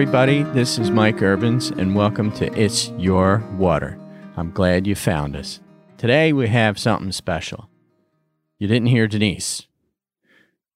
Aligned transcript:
everybody. 0.00 0.44
This 0.54 0.78
is 0.78 0.90
Mike 0.90 1.20
Urbans, 1.20 1.72
and 1.72 1.94
welcome 1.94 2.32
to 2.32 2.50
It's 2.58 2.88
Your 2.96 3.44
Water. 3.58 4.00
I'm 4.34 4.50
glad 4.50 4.86
you 4.86 4.94
found 4.94 5.36
us. 5.36 5.60
Today 5.98 6.32
we 6.32 6.48
have 6.48 6.78
something 6.78 7.12
special. 7.12 7.68
You 8.58 8.66
didn't 8.66 8.88
hear 8.88 9.06
Denise. 9.06 9.66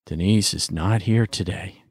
Denise 0.05 0.52
is 0.52 0.71
not 0.71 1.05
here 1.05 1.27
today. 1.27 1.84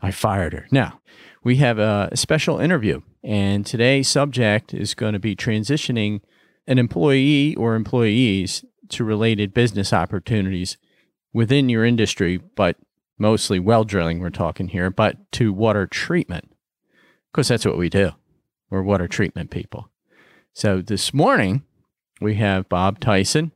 I 0.00 0.10
fired 0.10 0.54
her. 0.54 0.66
Now, 0.72 1.00
we 1.44 1.58
have 1.58 1.78
a 1.78 2.10
special 2.16 2.58
interview, 2.58 3.02
and 3.22 3.64
today's 3.64 4.08
subject 4.08 4.74
is 4.74 4.94
going 4.94 5.12
to 5.12 5.20
be 5.20 5.36
transitioning 5.36 6.20
an 6.66 6.80
employee 6.80 7.54
or 7.54 7.76
employees 7.76 8.64
to 8.88 9.04
related 9.04 9.54
business 9.54 9.92
opportunities 9.92 10.78
within 11.32 11.68
your 11.68 11.84
industry, 11.84 12.38
but 12.56 12.76
mostly 13.20 13.60
well 13.60 13.84
drilling, 13.84 14.18
we're 14.18 14.30
talking 14.30 14.66
here, 14.66 14.90
but 14.90 15.30
to 15.30 15.52
water 15.52 15.86
treatment. 15.86 16.51
Because 17.32 17.48
that's 17.48 17.64
what 17.64 17.78
we 17.78 17.88
do. 17.88 18.12
We're 18.70 18.82
water 18.82 19.08
treatment 19.08 19.50
people. 19.50 19.88
So 20.52 20.82
this 20.82 21.14
morning, 21.14 21.62
we 22.20 22.34
have 22.34 22.68
Bob 22.68 23.00
Tyson 23.00 23.52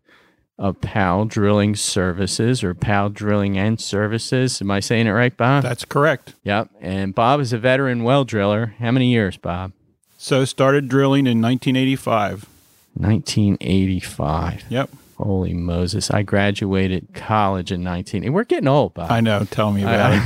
of 0.59 0.81
PAL 0.81 1.27
Drilling 1.27 1.77
Services 1.77 2.65
or 2.65 2.75
PAL 2.75 3.11
Drilling 3.11 3.59
and 3.59 3.79
Services. 3.79 4.63
Am 4.63 4.71
I 4.71 4.81
saying 4.81 5.07
it 5.07 5.11
right, 5.11 5.37
Bob? 5.37 5.63
That's 5.63 5.85
correct. 5.85 6.35
Yep. 6.45 6.71
And 6.81 7.15
Bob 7.15 7.41
is 7.41 7.53
a 7.53 7.59
veteran 7.59 8.03
well 8.03 8.25
driller. 8.25 8.75
How 8.79 8.91
many 8.91 9.11
years, 9.13 9.37
Bob? 9.37 9.73
So 10.17 10.45
started 10.47 10.89
drilling 10.89 11.27
in 11.27 11.43
1985. 11.43 12.47
1985. 12.95 14.65
Yep. 14.71 14.91
Holy 15.19 15.55
Moses. 15.55 16.11
I 16.11 16.23
graduated 16.23 17.15
college 17.15 17.73
in 17.73 17.83
19. 17.83 18.25
And 18.25 18.35
We're 18.35 18.45
getting 18.45 18.69
old, 18.69 18.95
Bob. 18.95 19.11
I 19.11 19.21
know. 19.21 19.45
Tell 19.45 19.73
me 19.73 19.83
about 19.83 20.13
it. 20.15 20.21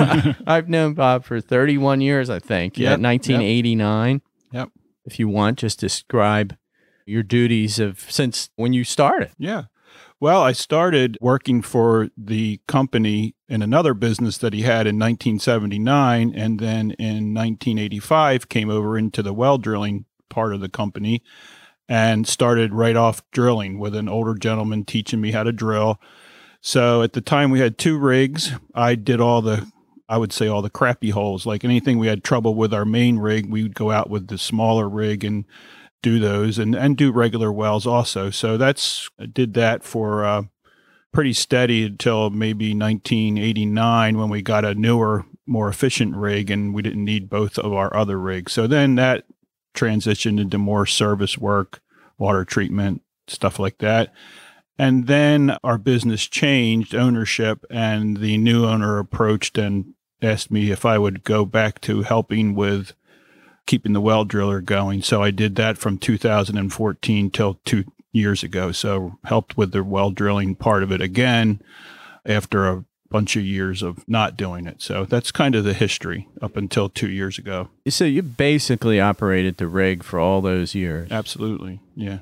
I, 0.00 0.36
I've 0.46 0.68
known 0.68 0.94
Bob 0.94 1.24
for 1.24 1.40
31 1.40 2.00
years, 2.00 2.28
I 2.28 2.38
think. 2.38 2.76
Yeah, 2.76 2.90
Yep, 2.90 3.00
1989. 3.00 4.22
Yep. 4.52 4.68
If 5.04 5.18
you 5.18 5.28
want, 5.28 5.58
just 5.58 5.78
describe 5.78 6.56
your 7.06 7.22
duties 7.22 7.78
of 7.78 8.00
since 8.10 8.50
when 8.56 8.72
you 8.72 8.84
started. 8.84 9.30
Yeah. 9.38 9.64
Well, 10.18 10.42
I 10.42 10.52
started 10.52 11.18
working 11.20 11.62
for 11.62 12.08
the 12.16 12.60
company 12.68 13.34
in 13.48 13.60
another 13.62 13.92
business 13.94 14.38
that 14.38 14.52
he 14.52 14.62
had 14.62 14.86
in 14.86 14.96
1979. 14.96 16.32
And 16.34 16.60
then 16.60 16.92
in 16.92 17.34
1985, 17.34 18.48
came 18.48 18.70
over 18.70 18.96
into 18.96 19.22
the 19.22 19.34
well 19.34 19.58
drilling 19.58 20.04
part 20.28 20.54
of 20.54 20.60
the 20.60 20.68
company 20.68 21.22
and 21.92 22.26
started 22.26 22.72
right 22.72 22.96
off 22.96 23.22
drilling 23.32 23.78
with 23.78 23.94
an 23.94 24.08
older 24.08 24.34
gentleman 24.34 24.82
teaching 24.82 25.20
me 25.20 25.30
how 25.30 25.42
to 25.42 25.52
drill. 25.52 26.00
So 26.62 27.02
at 27.02 27.12
the 27.12 27.20
time 27.20 27.50
we 27.50 27.60
had 27.60 27.76
two 27.76 27.98
rigs. 27.98 28.50
I 28.74 28.94
did 28.94 29.20
all 29.20 29.42
the 29.42 29.70
I 30.08 30.16
would 30.16 30.32
say 30.32 30.46
all 30.46 30.62
the 30.62 30.70
crappy 30.70 31.10
holes. 31.10 31.44
Like 31.44 31.64
anything 31.64 31.98
we 31.98 32.06
had 32.06 32.24
trouble 32.24 32.54
with 32.54 32.72
our 32.72 32.86
main 32.86 33.18
rig, 33.18 33.50
we 33.50 33.62
would 33.62 33.74
go 33.74 33.90
out 33.90 34.08
with 34.08 34.28
the 34.28 34.38
smaller 34.38 34.88
rig 34.88 35.22
and 35.22 35.44
do 36.00 36.18
those 36.18 36.58
and, 36.58 36.74
and 36.74 36.96
do 36.96 37.12
regular 37.12 37.52
wells 37.52 37.86
also. 37.86 38.30
So 38.30 38.56
that's 38.56 39.10
I 39.18 39.26
did 39.26 39.52
that 39.52 39.84
for 39.84 40.24
uh, 40.24 40.44
pretty 41.12 41.34
steady 41.34 41.84
until 41.84 42.30
maybe 42.30 42.74
1989 42.74 44.16
when 44.16 44.30
we 44.30 44.40
got 44.40 44.64
a 44.64 44.74
newer, 44.74 45.26
more 45.46 45.68
efficient 45.68 46.16
rig 46.16 46.50
and 46.50 46.72
we 46.72 46.80
didn't 46.80 47.04
need 47.04 47.28
both 47.28 47.58
of 47.58 47.74
our 47.74 47.94
other 47.94 48.18
rigs. 48.18 48.54
So 48.54 48.66
then 48.66 48.94
that 48.94 49.26
transitioned 49.74 50.40
into 50.40 50.58
more 50.58 50.86
service 50.86 51.38
work, 51.38 51.80
water 52.22 52.44
treatment, 52.44 53.02
stuff 53.26 53.58
like 53.58 53.78
that. 53.78 54.14
And 54.78 55.08
then 55.08 55.56
our 55.64 55.76
business 55.76 56.26
changed 56.26 56.94
ownership, 56.94 57.64
and 57.68 58.18
the 58.18 58.38
new 58.38 58.64
owner 58.64 58.98
approached 58.98 59.58
and 59.58 59.94
asked 60.22 60.50
me 60.50 60.70
if 60.70 60.86
I 60.86 60.98
would 60.98 61.24
go 61.24 61.44
back 61.44 61.80
to 61.82 62.02
helping 62.02 62.54
with 62.54 62.94
keeping 63.66 63.92
the 63.92 64.00
well 64.00 64.24
driller 64.24 64.60
going. 64.60 65.02
So 65.02 65.20
I 65.20 65.32
did 65.32 65.56
that 65.56 65.78
from 65.78 65.98
2014 65.98 67.30
till 67.30 67.60
two 67.64 67.84
years 68.12 68.42
ago. 68.42 68.70
So 68.70 69.18
helped 69.24 69.56
with 69.56 69.72
the 69.72 69.82
well 69.82 70.12
drilling 70.12 70.54
part 70.54 70.82
of 70.82 70.92
it 70.92 71.00
again 71.00 71.60
after 72.24 72.68
a 72.68 72.84
bunch 73.12 73.36
of 73.36 73.44
years 73.44 73.82
of 73.82 74.06
not 74.08 74.36
doing 74.36 74.66
it. 74.66 74.82
So 74.82 75.04
that's 75.04 75.30
kind 75.30 75.54
of 75.54 75.64
the 75.64 75.74
history 75.74 76.28
up 76.40 76.56
until 76.56 76.88
two 76.88 77.10
years 77.10 77.38
ago. 77.38 77.68
So 77.88 78.04
you 78.04 78.22
basically 78.22 79.00
operated 79.00 79.56
the 79.58 79.66
rig 79.66 80.02
for 80.02 80.18
all 80.18 80.40
those 80.40 80.74
years. 80.74 81.10
Absolutely. 81.10 81.80
Yeah. 81.94 82.18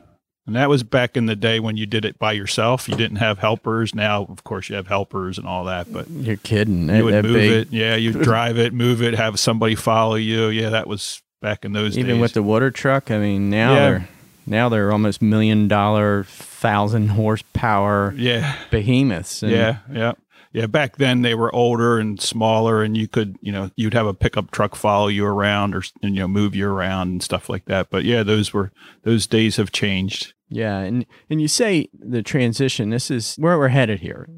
And 0.46 0.56
that 0.56 0.68
was 0.68 0.82
back 0.82 1.16
in 1.16 1.26
the 1.26 1.36
day 1.36 1.60
when 1.60 1.76
you 1.76 1.86
did 1.86 2.04
it 2.04 2.18
by 2.18 2.32
yourself. 2.32 2.88
You 2.88 2.96
didn't 2.96 3.18
have 3.18 3.38
helpers. 3.38 3.94
Now, 3.94 4.24
of 4.24 4.42
course, 4.42 4.68
you 4.68 4.74
have 4.74 4.88
helpers 4.88 5.38
and 5.38 5.46
all 5.46 5.64
that, 5.66 5.92
but 5.92 6.10
You're 6.10 6.38
kidding. 6.38 6.88
you 6.88 7.04
would 7.04 7.14
that 7.14 7.24
move 7.24 7.34
big- 7.34 7.52
it. 7.52 7.68
Yeah. 7.72 7.94
You 7.94 8.12
drive 8.24 8.58
it, 8.58 8.72
move 8.72 9.00
it, 9.02 9.14
have 9.14 9.38
somebody 9.38 9.74
follow 9.76 10.16
you. 10.16 10.46
Yeah. 10.48 10.70
That 10.70 10.88
was 10.88 11.22
back 11.40 11.64
in 11.64 11.72
those 11.72 11.96
Even 11.96 12.06
days. 12.06 12.10
Even 12.10 12.20
with 12.20 12.32
the 12.34 12.42
water 12.42 12.70
truck, 12.70 13.10
I 13.10 13.18
mean, 13.18 13.48
now 13.50 13.74
Yeah. 13.74 13.80
they're 13.90 14.08
now 14.46 14.68
they're 14.68 14.90
almost 14.90 15.22
million 15.22 15.68
dollar, 15.68 16.24
thousand 16.24 17.08
horsepower 17.08 18.14
yeah. 18.16 18.56
behemoths. 18.70 19.42
And 19.42 19.52
Yeah. 19.52 19.78
Yeah. 19.92 20.12
Yeah. 20.52 20.66
Back 20.66 20.96
then 20.96 21.22
they 21.22 21.34
were 21.34 21.54
older 21.54 21.98
and 21.98 22.20
smaller 22.20 22.82
and 22.82 22.96
you 22.96 23.06
could, 23.06 23.36
you 23.40 23.52
know, 23.52 23.70
you'd 23.76 23.94
have 23.94 24.06
a 24.06 24.14
pickup 24.14 24.50
truck 24.50 24.74
follow 24.74 25.08
you 25.08 25.24
around 25.24 25.74
or, 25.74 25.82
you 26.02 26.10
know, 26.10 26.28
move 26.28 26.54
you 26.54 26.68
around 26.68 27.08
and 27.08 27.22
stuff 27.22 27.48
like 27.48 27.66
that. 27.66 27.88
But 27.90 28.04
yeah, 28.04 28.22
those 28.22 28.52
were, 28.52 28.72
those 29.04 29.26
days 29.26 29.56
have 29.56 29.70
changed. 29.70 30.34
Yeah, 30.50 30.78
and 30.80 31.06
and 31.30 31.40
you 31.40 31.48
say 31.48 31.88
the 31.94 32.22
transition. 32.22 32.90
This 32.90 33.10
is 33.10 33.36
where 33.36 33.56
we're 33.56 33.68
headed 33.68 34.00
here. 34.00 34.28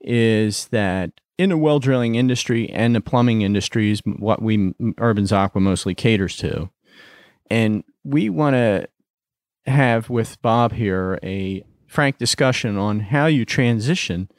Is 0.00 0.68
that 0.68 1.10
in 1.36 1.50
the 1.50 1.58
well 1.58 1.80
drilling 1.80 2.14
industry 2.14 2.70
and 2.70 2.94
the 2.94 3.00
plumbing 3.00 3.42
industry 3.42 3.90
is 3.90 4.00
what 4.04 4.40
we 4.40 4.72
Urban's 5.00 5.32
Aqua 5.32 5.60
mostly 5.60 5.94
caters 5.94 6.36
to, 6.38 6.70
and 7.50 7.82
we 8.04 8.30
want 8.30 8.54
to 8.54 8.88
have 9.66 10.08
with 10.08 10.40
Bob 10.40 10.72
here 10.72 11.18
a 11.22 11.64
frank 11.88 12.16
discussion 12.18 12.78
on 12.78 13.00
how 13.00 13.26
you 13.26 13.44
transition 13.44 14.30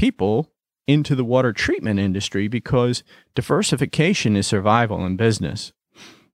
people 0.00 0.50
into 0.86 1.14
the 1.14 1.24
water 1.24 1.52
treatment 1.52 2.00
industry 2.00 2.48
because 2.48 3.04
diversification 3.34 4.34
is 4.34 4.46
survival 4.46 5.04
in 5.04 5.14
business. 5.14 5.74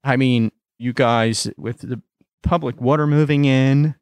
I 0.05 0.15
mean, 0.15 0.53
you 0.79 0.93
guys 0.93 1.49
with 1.57 1.79
the 1.79 2.01
public 2.43 2.79
water 2.79 3.05
moving 3.05 3.43
in, 3.43 3.95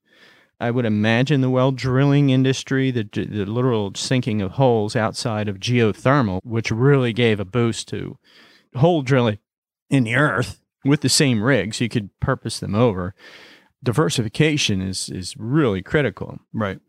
I 0.60 0.70
would 0.70 0.86
imagine 0.86 1.42
the 1.42 1.50
well 1.50 1.72
drilling 1.72 2.30
industry, 2.30 2.92
the, 2.92 3.10
the 3.12 3.46
literal 3.46 3.92
sinking 3.96 4.40
of 4.40 4.52
holes 4.52 4.96
outside 4.96 5.50
of 5.50 5.60
geothermal, 5.60 6.42
which 6.44 6.70
really 6.70 7.12
gave 7.12 7.40
a 7.40 7.46
boost 7.46 7.88
to 7.88 8.20
hole 8.76 9.02
drilling 9.02 9.40
in 9.90 10.04
the 10.04 10.14
earth 10.14 10.62
with 10.86 11.02
the 11.02 11.10
same 11.10 11.42
rigs. 11.42 11.82
You 11.82 11.90
could 11.90 12.12
purpose 12.20 12.60
them 12.60 12.76
over. 12.76 13.16
Diversification 13.84 14.84
is, 14.84 15.10
is 15.10 15.36
really 15.38 15.82
critical. 15.82 16.38
Right. 16.54 16.80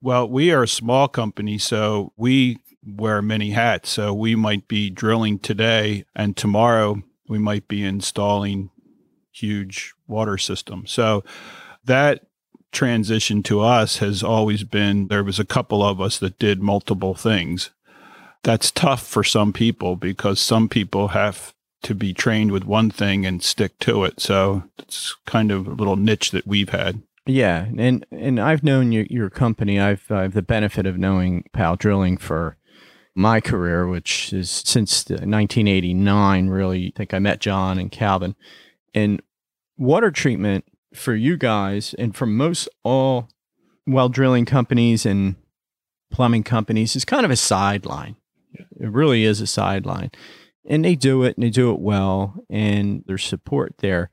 Well, 0.00 0.28
we 0.28 0.52
are 0.52 0.62
a 0.62 0.68
small 0.68 1.08
company, 1.08 1.58
so 1.58 2.12
we 2.16 2.58
wear 2.86 3.22
many 3.22 3.50
hats. 3.50 3.90
So 3.90 4.14
we 4.14 4.36
might 4.36 4.68
be 4.68 4.90
drilling 4.90 5.38
today, 5.38 6.04
and 6.14 6.36
tomorrow 6.36 7.02
we 7.28 7.38
might 7.38 7.66
be 7.66 7.82
installing 7.82 8.70
huge 9.32 9.94
water 10.06 10.38
systems. 10.38 10.92
So 10.92 11.24
that 11.84 12.26
transition 12.72 13.42
to 13.44 13.60
us 13.60 13.98
has 13.98 14.22
always 14.22 14.64
been 14.64 15.08
there 15.08 15.24
was 15.24 15.38
a 15.38 15.44
couple 15.44 15.82
of 15.82 16.00
us 16.00 16.18
that 16.18 16.38
did 16.38 16.62
multiple 16.62 17.14
things. 17.14 17.70
That's 18.42 18.70
tough 18.70 19.04
for 19.04 19.24
some 19.24 19.52
people 19.52 19.96
because 19.96 20.40
some 20.40 20.68
people 20.68 21.08
have 21.08 21.54
to 21.82 21.94
be 21.94 22.12
trained 22.12 22.52
with 22.52 22.64
one 22.64 22.90
thing 22.90 23.24
and 23.24 23.42
stick 23.42 23.78
to 23.80 24.04
it. 24.04 24.20
So 24.20 24.64
it's 24.78 25.16
kind 25.26 25.50
of 25.50 25.66
a 25.66 25.72
little 25.72 25.96
niche 25.96 26.30
that 26.32 26.46
we've 26.46 26.68
had. 26.68 27.02
Yeah, 27.26 27.66
and 27.76 28.06
and 28.12 28.40
I've 28.40 28.62
known 28.62 28.92
your 28.92 29.04
your 29.10 29.30
company. 29.30 29.80
I've 29.80 30.10
I've 30.10 30.32
the 30.32 30.42
benefit 30.42 30.86
of 30.86 30.96
knowing 30.96 31.44
Pal 31.52 31.76
Drilling 31.76 32.18
for 32.18 32.56
my 33.16 33.40
career, 33.40 33.88
which 33.88 34.32
is 34.32 34.62
since 34.64 35.02
the 35.02 35.14
1989. 35.14 36.48
Really, 36.48 36.86
I 36.86 36.92
think 36.96 37.12
I 37.12 37.18
met 37.18 37.40
John 37.40 37.78
and 37.78 37.90
Calvin, 37.90 38.36
and 38.94 39.20
water 39.76 40.12
treatment 40.12 40.64
for 40.94 41.14
you 41.14 41.36
guys 41.36 41.94
and 41.98 42.16
for 42.16 42.26
most 42.26 42.68
all 42.84 43.28
well 43.86 44.08
drilling 44.08 44.44
companies 44.46 45.04
and 45.04 45.34
plumbing 46.10 46.44
companies 46.44 46.94
is 46.94 47.04
kind 47.04 47.24
of 47.24 47.30
a 47.30 47.36
sideline. 47.36 48.16
It 48.54 48.90
really 48.90 49.24
is 49.24 49.40
a 49.40 49.48
sideline, 49.48 50.12
and 50.64 50.84
they 50.84 50.94
do 50.94 51.24
it 51.24 51.36
and 51.36 51.44
they 51.44 51.50
do 51.50 51.72
it 51.72 51.80
well, 51.80 52.36
and 52.48 53.02
there's 53.08 53.24
support 53.24 53.74
there, 53.78 54.10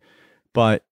but 0.51 0.83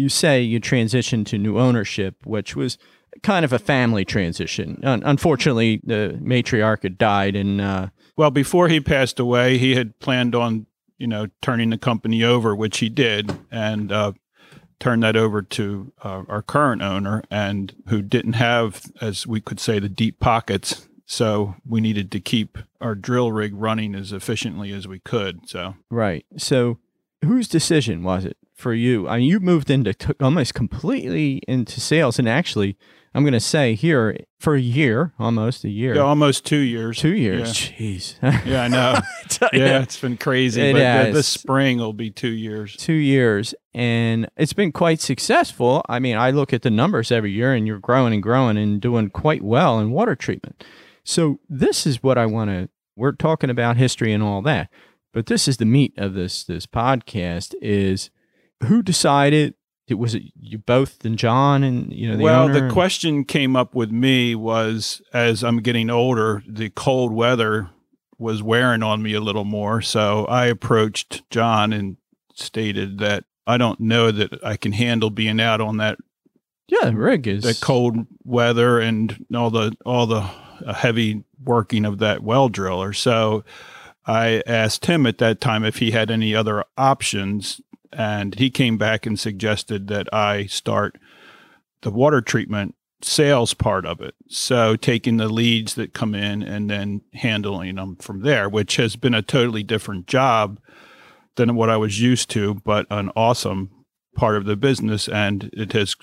you 0.00 0.08
say 0.08 0.40
you 0.40 0.60
transitioned 0.60 1.26
to 1.26 1.38
new 1.38 1.58
ownership, 1.58 2.16
which 2.24 2.56
was 2.56 2.78
kind 3.22 3.44
of 3.44 3.52
a 3.52 3.58
family 3.58 4.04
transition. 4.04 4.80
Un- 4.82 5.02
unfortunately, 5.04 5.80
the 5.84 6.18
matriarch 6.22 6.82
had 6.82 6.96
died, 6.96 7.36
and 7.36 7.60
uh, 7.60 7.88
Well, 8.16 8.30
before 8.30 8.68
he 8.68 8.80
passed 8.80 9.20
away, 9.20 9.58
he 9.58 9.74
had 9.74 9.98
planned 9.98 10.34
on, 10.34 10.66
you 10.98 11.06
know, 11.06 11.26
turning 11.42 11.70
the 11.70 11.78
company 11.78 12.24
over, 12.24 12.56
which 12.56 12.78
he 12.78 12.88
did, 12.88 13.30
and 13.50 13.92
uh, 13.92 14.12
turned 14.78 15.02
that 15.02 15.16
over 15.16 15.42
to 15.42 15.92
uh, 16.02 16.22
our 16.28 16.42
current 16.42 16.80
owner, 16.80 17.22
and 17.30 17.74
who 17.88 18.00
didn't 18.00 18.34
have, 18.34 18.90
as 19.00 19.26
we 19.26 19.40
could 19.40 19.60
say, 19.60 19.78
the 19.78 19.88
deep 19.88 20.18
pockets. 20.18 20.88
So 21.04 21.56
we 21.66 21.80
needed 21.80 22.10
to 22.12 22.20
keep 22.20 22.56
our 22.80 22.94
drill 22.94 23.32
rig 23.32 23.52
running 23.54 23.94
as 23.94 24.12
efficiently 24.12 24.72
as 24.72 24.88
we 24.88 25.00
could. 25.00 25.48
So 25.48 25.74
right. 25.90 26.24
So 26.36 26.78
whose 27.24 27.48
decision 27.48 28.02
was 28.04 28.24
it 28.24 28.36
for 28.60 28.74
you? 28.74 29.08
I 29.08 29.18
mean, 29.18 29.26
you 29.28 29.40
moved 29.40 29.70
into 29.70 29.94
t- 29.94 30.12
almost 30.20 30.54
completely 30.54 31.42
into 31.48 31.80
sales, 31.80 32.18
and 32.18 32.28
actually, 32.28 32.76
I'm 33.14 33.24
going 33.24 33.32
to 33.32 33.40
say 33.40 33.74
here 33.74 34.16
for 34.38 34.54
a 34.54 34.60
year, 34.60 35.12
almost 35.18 35.64
a 35.64 35.68
year, 35.68 35.96
Yeah, 35.96 36.02
almost 36.02 36.46
two 36.46 36.58
years. 36.58 36.98
two 36.98 37.14
years. 37.16 37.52
Jeez, 37.52 38.14
Yeah, 38.46 38.62
I 38.64 38.68
know. 38.68 39.00
Ya. 39.42 39.48
yeah, 39.54 39.82
it's 39.82 39.98
been 39.98 40.16
crazy. 40.18 40.60
It 40.60 40.72
but 40.74 40.82
has. 40.82 41.04
th- 41.06 41.14
this 41.14 41.26
spring 41.28 41.78
will 41.78 41.92
be 41.94 42.10
two 42.10 42.28
years. 42.28 42.76
two 42.76 42.92
years, 42.92 43.54
and 43.74 44.28
it's 44.36 44.52
been 44.52 44.70
quite 44.70 45.00
successful. 45.00 45.82
I 45.88 45.98
mean, 45.98 46.16
I 46.18 46.30
look 46.30 46.52
at 46.52 46.62
the 46.62 46.70
numbers 46.70 47.10
every 47.10 47.32
year, 47.32 47.54
and 47.54 47.66
you're 47.66 47.78
growing 47.80 48.12
and 48.12 48.22
growing 48.22 48.56
and 48.58 48.80
doing 48.80 49.08
quite 49.10 49.42
well 49.42 49.80
in 49.80 49.90
water 49.90 50.14
treatment. 50.14 50.62
So 51.04 51.40
this 51.48 51.86
is 51.86 52.02
what 52.02 52.18
I 52.18 52.26
want 52.26 52.50
to. 52.50 52.68
We're 52.96 53.12
talking 53.12 53.48
about 53.50 53.78
history 53.78 54.12
and 54.12 54.22
all 54.22 54.42
that, 54.42 54.68
but 55.14 55.24
this 55.26 55.48
is 55.48 55.56
the 55.56 55.64
meat 55.64 55.94
of 55.96 56.12
this 56.14 56.44
this 56.44 56.66
podcast. 56.66 57.54
Is 57.62 58.10
who 58.64 58.82
decided? 58.82 59.54
It 59.88 59.94
was 59.94 60.14
it 60.14 60.22
you 60.38 60.58
both 60.58 61.04
and 61.04 61.18
John 61.18 61.64
and 61.64 61.92
you 61.92 62.08
know 62.08 62.16
the 62.16 62.22
well, 62.22 62.48
the 62.48 62.70
question 62.70 63.24
came 63.24 63.56
up 63.56 63.74
with 63.74 63.90
me 63.90 64.36
was 64.36 65.02
as 65.12 65.42
I'm 65.42 65.58
getting 65.58 65.90
older, 65.90 66.44
the 66.46 66.70
cold 66.70 67.12
weather 67.12 67.70
was 68.16 68.42
wearing 68.42 68.82
on 68.82 69.02
me 69.02 69.14
a 69.14 69.20
little 69.20 69.44
more. 69.44 69.80
So 69.80 70.26
I 70.26 70.46
approached 70.46 71.28
John 71.30 71.72
and 71.72 71.96
stated 72.34 72.98
that 72.98 73.24
I 73.46 73.56
don't 73.56 73.80
know 73.80 74.12
that 74.12 74.44
I 74.44 74.56
can 74.56 74.72
handle 74.72 75.10
being 75.10 75.40
out 75.40 75.60
on 75.60 75.78
that 75.78 75.98
yeah, 76.68 76.92
rig 76.94 77.26
is 77.26 77.42
the 77.42 77.58
cold 77.60 78.06
weather 78.24 78.78
and 78.78 79.26
all 79.34 79.50
the 79.50 79.76
all 79.84 80.06
the 80.06 80.30
uh, 80.64 80.72
heavy 80.72 81.24
working 81.42 81.84
of 81.84 81.98
that 81.98 82.22
well 82.22 82.48
driller. 82.48 82.92
So 82.92 83.44
I 84.06 84.42
asked 84.46 84.86
him 84.86 85.06
at 85.06 85.18
that 85.18 85.40
time 85.40 85.64
if 85.64 85.76
he 85.78 85.90
had 85.90 86.10
any 86.10 86.34
other 86.34 86.64
options, 86.76 87.60
and 87.92 88.34
he 88.38 88.50
came 88.50 88.78
back 88.78 89.06
and 89.06 89.18
suggested 89.18 89.88
that 89.88 90.12
I 90.12 90.46
start 90.46 90.98
the 91.82 91.90
water 91.90 92.20
treatment 92.20 92.74
sales 93.02 93.54
part 93.54 93.86
of 93.86 94.00
it. 94.00 94.14
So 94.28 94.76
taking 94.76 95.16
the 95.16 95.28
leads 95.28 95.74
that 95.74 95.94
come 95.94 96.14
in 96.14 96.42
and 96.42 96.68
then 96.68 97.00
handling 97.14 97.76
them 97.76 97.96
from 97.96 98.20
there, 98.20 98.48
which 98.48 98.76
has 98.76 98.96
been 98.96 99.14
a 99.14 99.22
totally 99.22 99.62
different 99.62 100.06
job 100.06 100.60
than 101.36 101.54
what 101.54 101.70
I 101.70 101.76
was 101.76 102.00
used 102.00 102.30
to, 102.30 102.54
but 102.54 102.86
an 102.90 103.10
awesome 103.16 103.70
part 104.14 104.36
of 104.36 104.44
the 104.44 104.56
business, 104.56 105.08
and 105.08 105.48
it 105.52 105.72
has 105.72 105.96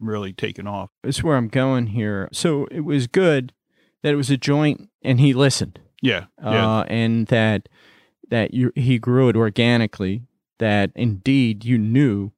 really 0.00 0.32
taken 0.32 0.66
off. 0.66 0.90
It's 1.04 1.22
where 1.22 1.36
I'm 1.36 1.48
going 1.48 1.88
here. 1.88 2.28
So 2.32 2.66
it 2.70 2.80
was 2.80 3.06
good 3.06 3.52
that 4.02 4.12
it 4.12 4.16
was 4.16 4.30
a 4.30 4.36
joint, 4.36 4.88
and 5.02 5.20
he 5.20 5.34
listened. 5.34 5.78
Yeah, 6.00 6.26
yeah, 6.42 6.78
uh, 6.78 6.84
and 6.84 7.26
that 7.28 7.68
that 8.30 8.54
you 8.54 8.72
he 8.74 8.98
grew 8.98 9.28
it 9.28 9.36
organically. 9.36 10.22
That 10.62 10.92
indeed 10.94 11.64
you 11.64 11.76
knew, 11.76 12.30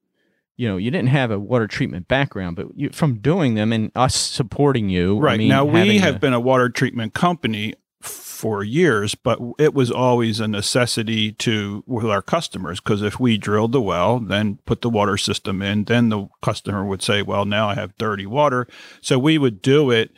you 0.57 0.67
know, 0.67 0.79
you 0.79 0.91
didn't 0.91 1.09
have 1.09 1.31
a 1.31 1.39
water 1.39 1.67
treatment 1.67 2.09
background, 2.09 2.57
but 2.57 2.69
you, 2.75 2.89
from 2.89 3.19
doing 3.19 3.55
them 3.55 3.71
and 3.71 3.93
us 3.95 4.15
supporting 4.15 4.89
you, 4.89 5.19
I 5.19 5.21
right. 5.21 5.39
mean, 5.39 5.49
now 5.49 5.67
we 5.67 5.99
have 5.99 6.17
a- 6.17 6.19
been 6.19 6.33
a 6.33 6.41
water 6.41 6.71
treatment 6.71 7.13
company 7.13 7.75
for 8.01 8.65
years, 8.65 9.15
but 9.15 9.39
it 9.59 9.75
was 9.75 9.91
always 9.91 10.41
a 10.41 10.49
necessity 10.49 11.33
to 11.33 11.85
with 11.87 12.07
our 12.07 12.23
customers 12.23 12.81
because 12.81 13.03
if 13.03 13.21
we 13.21 13.37
drilled 13.37 13.73
the 13.73 13.81
well, 13.83 14.19
then 14.21 14.59
put 14.65 14.81
the 14.81 14.89
water 14.89 15.19
system 15.19 15.61
in, 15.61 15.85
then 15.85 16.09
the 16.09 16.29
customer 16.41 16.83
would 16.83 17.03
say, 17.03 17.21
"Well, 17.21 17.45
now 17.45 17.69
I 17.69 17.75
have 17.75 17.99
dirty 17.99 18.25
water." 18.25 18.67
So 19.03 19.19
we 19.19 19.37
would 19.37 19.61
do 19.61 19.91
it 19.91 20.13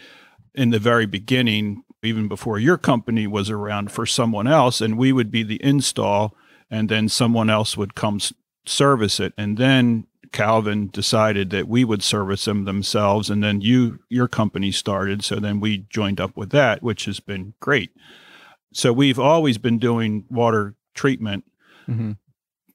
in 0.55 0.70
the 0.70 0.79
very 0.79 1.06
beginning, 1.06 1.82
even 2.05 2.29
before 2.29 2.61
your 2.61 2.79
company 2.79 3.26
was 3.26 3.50
around, 3.50 3.91
for 3.91 4.06
someone 4.06 4.47
else, 4.47 4.81
and 4.81 4.97
we 4.97 5.12
would 5.12 5.31
be 5.32 5.43
the 5.43 5.61
install, 5.62 6.37
and 6.71 6.89
then 6.89 7.09
someone 7.09 7.49
else 7.51 7.77
would 7.77 7.95
come 7.95 8.21
service 8.67 9.21
it, 9.21 9.33
and 9.39 9.57
then 9.59 10.07
Calvin 10.33 10.89
decided 10.89 11.51
that 11.51 11.69
we 11.69 11.85
would 11.85 12.03
service 12.03 12.45
them 12.47 12.65
themselves, 12.65 13.31
and 13.31 13.43
then 13.43 13.61
you 13.61 14.01
your 14.11 14.29
company 14.29 14.73
started. 14.73 15.25
So 15.25 15.37
then 15.37 15.61
we 15.61 15.87
joined 15.89 16.21
up 16.21 16.37
with 16.37 16.51
that, 16.51 16.83
which 16.83 17.05
has 17.07 17.21
been 17.21 17.55
great. 17.61 17.91
So 18.73 18.93
we've 18.93 19.19
always 19.19 19.57
been 19.57 19.79
doing 19.79 20.25
water 20.29 20.75
treatment, 20.95 21.45
Mhm. 21.89 22.17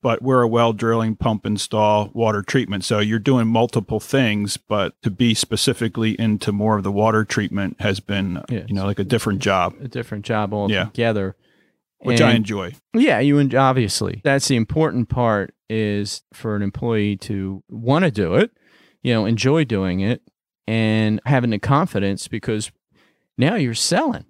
but 0.01 0.21
we're 0.21 0.41
a 0.41 0.47
well 0.47 0.71
drilling, 0.73 1.15
pump 1.17 1.45
install, 1.45 2.09
water 2.13 2.41
treatment. 2.41 2.83
So 2.85 2.99
you're 2.99 3.19
doing 3.19 3.47
multiple 3.47 3.99
things, 3.99 4.55
but 4.57 4.99
to 5.03 5.11
be 5.11 5.33
specifically 5.33 6.11
into 6.19 6.51
more 6.51 6.77
of 6.77 6.83
the 6.83 6.91
water 6.91 7.25
treatment 7.25 7.75
has 7.81 7.99
been, 7.99 8.41
Yes. 8.49 8.65
you 8.69 8.73
know, 8.75 8.85
like 8.85 8.97
a 8.99 9.03
different 9.03 9.39
job, 9.41 9.75
a 9.81 9.87
different 9.89 10.25
job 10.25 10.53
Yeah. 10.71 10.87
Which 12.03 12.21
I 12.21 12.31
enjoy. 12.33 12.73
Yeah, 12.93 13.19
you 13.19 13.37
and 13.39 13.53
obviously 13.55 14.21
that's 14.23 14.47
the 14.47 14.55
important 14.55 15.09
part 15.09 15.53
is 15.69 16.23
for 16.33 16.55
an 16.55 16.61
employee 16.61 17.15
to 17.17 17.63
want 17.69 18.05
to 18.05 18.11
do 18.11 18.35
it, 18.35 18.51
you 19.01 19.13
know, 19.13 19.25
enjoy 19.25 19.63
doing 19.63 20.01
it, 20.01 20.21
and 20.67 21.21
having 21.25 21.51
the 21.51 21.59
confidence 21.59 22.27
because 22.27 22.71
now 23.37 23.55
you're 23.55 23.73
selling. 23.73 24.25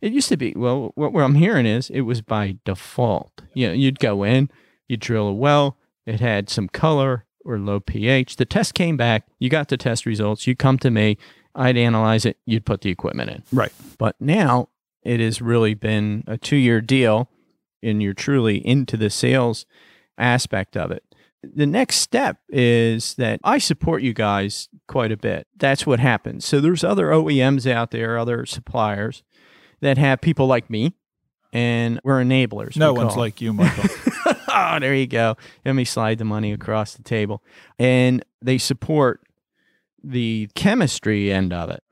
It 0.00 0.12
used 0.12 0.28
to 0.28 0.36
be 0.36 0.52
well, 0.56 0.92
what, 0.94 1.12
what 1.12 1.24
I'm 1.24 1.36
hearing 1.36 1.66
is 1.66 1.88
it 1.90 2.02
was 2.02 2.20
by 2.20 2.58
default. 2.64 3.42
You 3.54 3.68
know, 3.68 3.72
you'd 3.72 3.98
go 3.98 4.22
in, 4.22 4.50
you 4.88 4.96
drill 4.96 5.28
a 5.28 5.32
well, 5.32 5.78
it 6.06 6.20
had 6.20 6.50
some 6.50 6.68
color 6.68 7.24
or 7.44 7.58
low 7.58 7.80
pH. 7.80 8.36
The 8.36 8.44
test 8.44 8.74
came 8.74 8.96
back, 8.96 9.26
you 9.38 9.48
got 9.48 9.68
the 9.68 9.76
test 9.76 10.06
results, 10.06 10.46
you 10.46 10.56
come 10.56 10.78
to 10.78 10.90
me, 10.90 11.18
I'd 11.54 11.76
analyze 11.76 12.24
it, 12.24 12.38
you'd 12.46 12.66
put 12.66 12.80
the 12.80 12.90
equipment 12.90 13.30
in. 13.30 13.42
Right. 13.52 13.72
But 13.98 14.16
now 14.20 14.68
it 15.04 15.20
has 15.20 15.40
really 15.40 15.74
been 15.74 16.24
a 16.26 16.38
two 16.38 16.56
year 16.56 16.80
deal 16.80 17.28
and 17.82 18.02
you're 18.02 18.14
truly 18.14 18.66
into 18.66 18.96
the 18.96 19.10
sales 19.10 19.66
aspect 20.18 20.76
of 20.76 20.90
it. 20.90 21.04
The 21.42 21.66
next 21.66 21.96
step 21.96 22.38
is 22.48 23.14
that 23.16 23.38
I 23.44 23.58
support 23.58 24.02
you 24.02 24.14
guys 24.14 24.68
quite 24.88 25.12
a 25.12 25.16
bit. 25.16 25.46
That's 25.56 25.86
what 25.86 26.00
happens. 26.00 26.46
So 26.46 26.60
there's 26.60 26.82
other 26.82 27.08
OEMs 27.08 27.70
out 27.70 27.90
there, 27.90 28.18
other 28.18 28.46
suppliers 28.46 29.22
that 29.82 29.98
have 29.98 30.22
people 30.22 30.46
like 30.46 30.70
me, 30.70 30.94
and 31.52 32.00
we're 32.02 32.22
enablers. 32.22 32.76
No 32.76 32.94
we 32.94 33.00
one's 33.00 33.16
like 33.16 33.42
you, 33.42 33.52
Michael. 33.52 33.90
oh, 34.48 34.78
there 34.80 34.94
you 34.94 35.06
go. 35.06 35.36
Let 35.66 35.74
me 35.74 35.84
slide 35.84 36.16
the 36.16 36.24
money 36.24 36.50
across 36.52 36.94
the 36.94 37.02
table. 37.02 37.42
And 37.78 38.24
they 38.40 38.56
support 38.56 39.20
the 40.02 40.48
chemistry 40.54 41.30
end 41.30 41.52
of 41.52 41.68
it. 41.68 41.82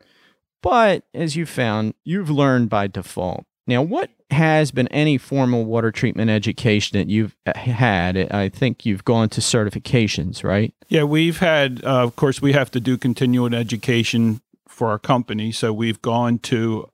But 0.62 1.04
as 1.12 1.36
you 1.36 1.44
found, 1.44 1.94
you've 2.04 2.30
learned 2.30 2.70
by 2.70 2.86
default. 2.86 3.44
Now, 3.66 3.82
what 3.82 4.10
has 4.30 4.70
been 4.70 4.88
any 4.88 5.18
formal 5.18 5.64
water 5.64 5.92
treatment 5.92 6.30
education 6.30 6.98
that 6.98 7.08
you've 7.08 7.36
uh, 7.46 7.56
had? 7.56 8.16
I 8.32 8.48
think 8.48 8.86
you've 8.86 9.04
gone 9.04 9.28
to 9.30 9.40
certifications, 9.40 10.42
right? 10.42 10.74
Yeah, 10.88 11.04
we've 11.04 11.38
had, 11.38 11.84
uh, 11.84 12.02
of 12.02 12.16
course, 12.16 12.40
we 12.40 12.52
have 12.52 12.70
to 12.72 12.80
do 12.80 12.96
continuing 12.96 13.54
education 13.54 14.40
for 14.68 14.88
our 14.88 14.98
company. 14.98 15.52
So 15.52 15.72
we've 15.72 16.00
gone 16.00 16.38
to 16.40 16.88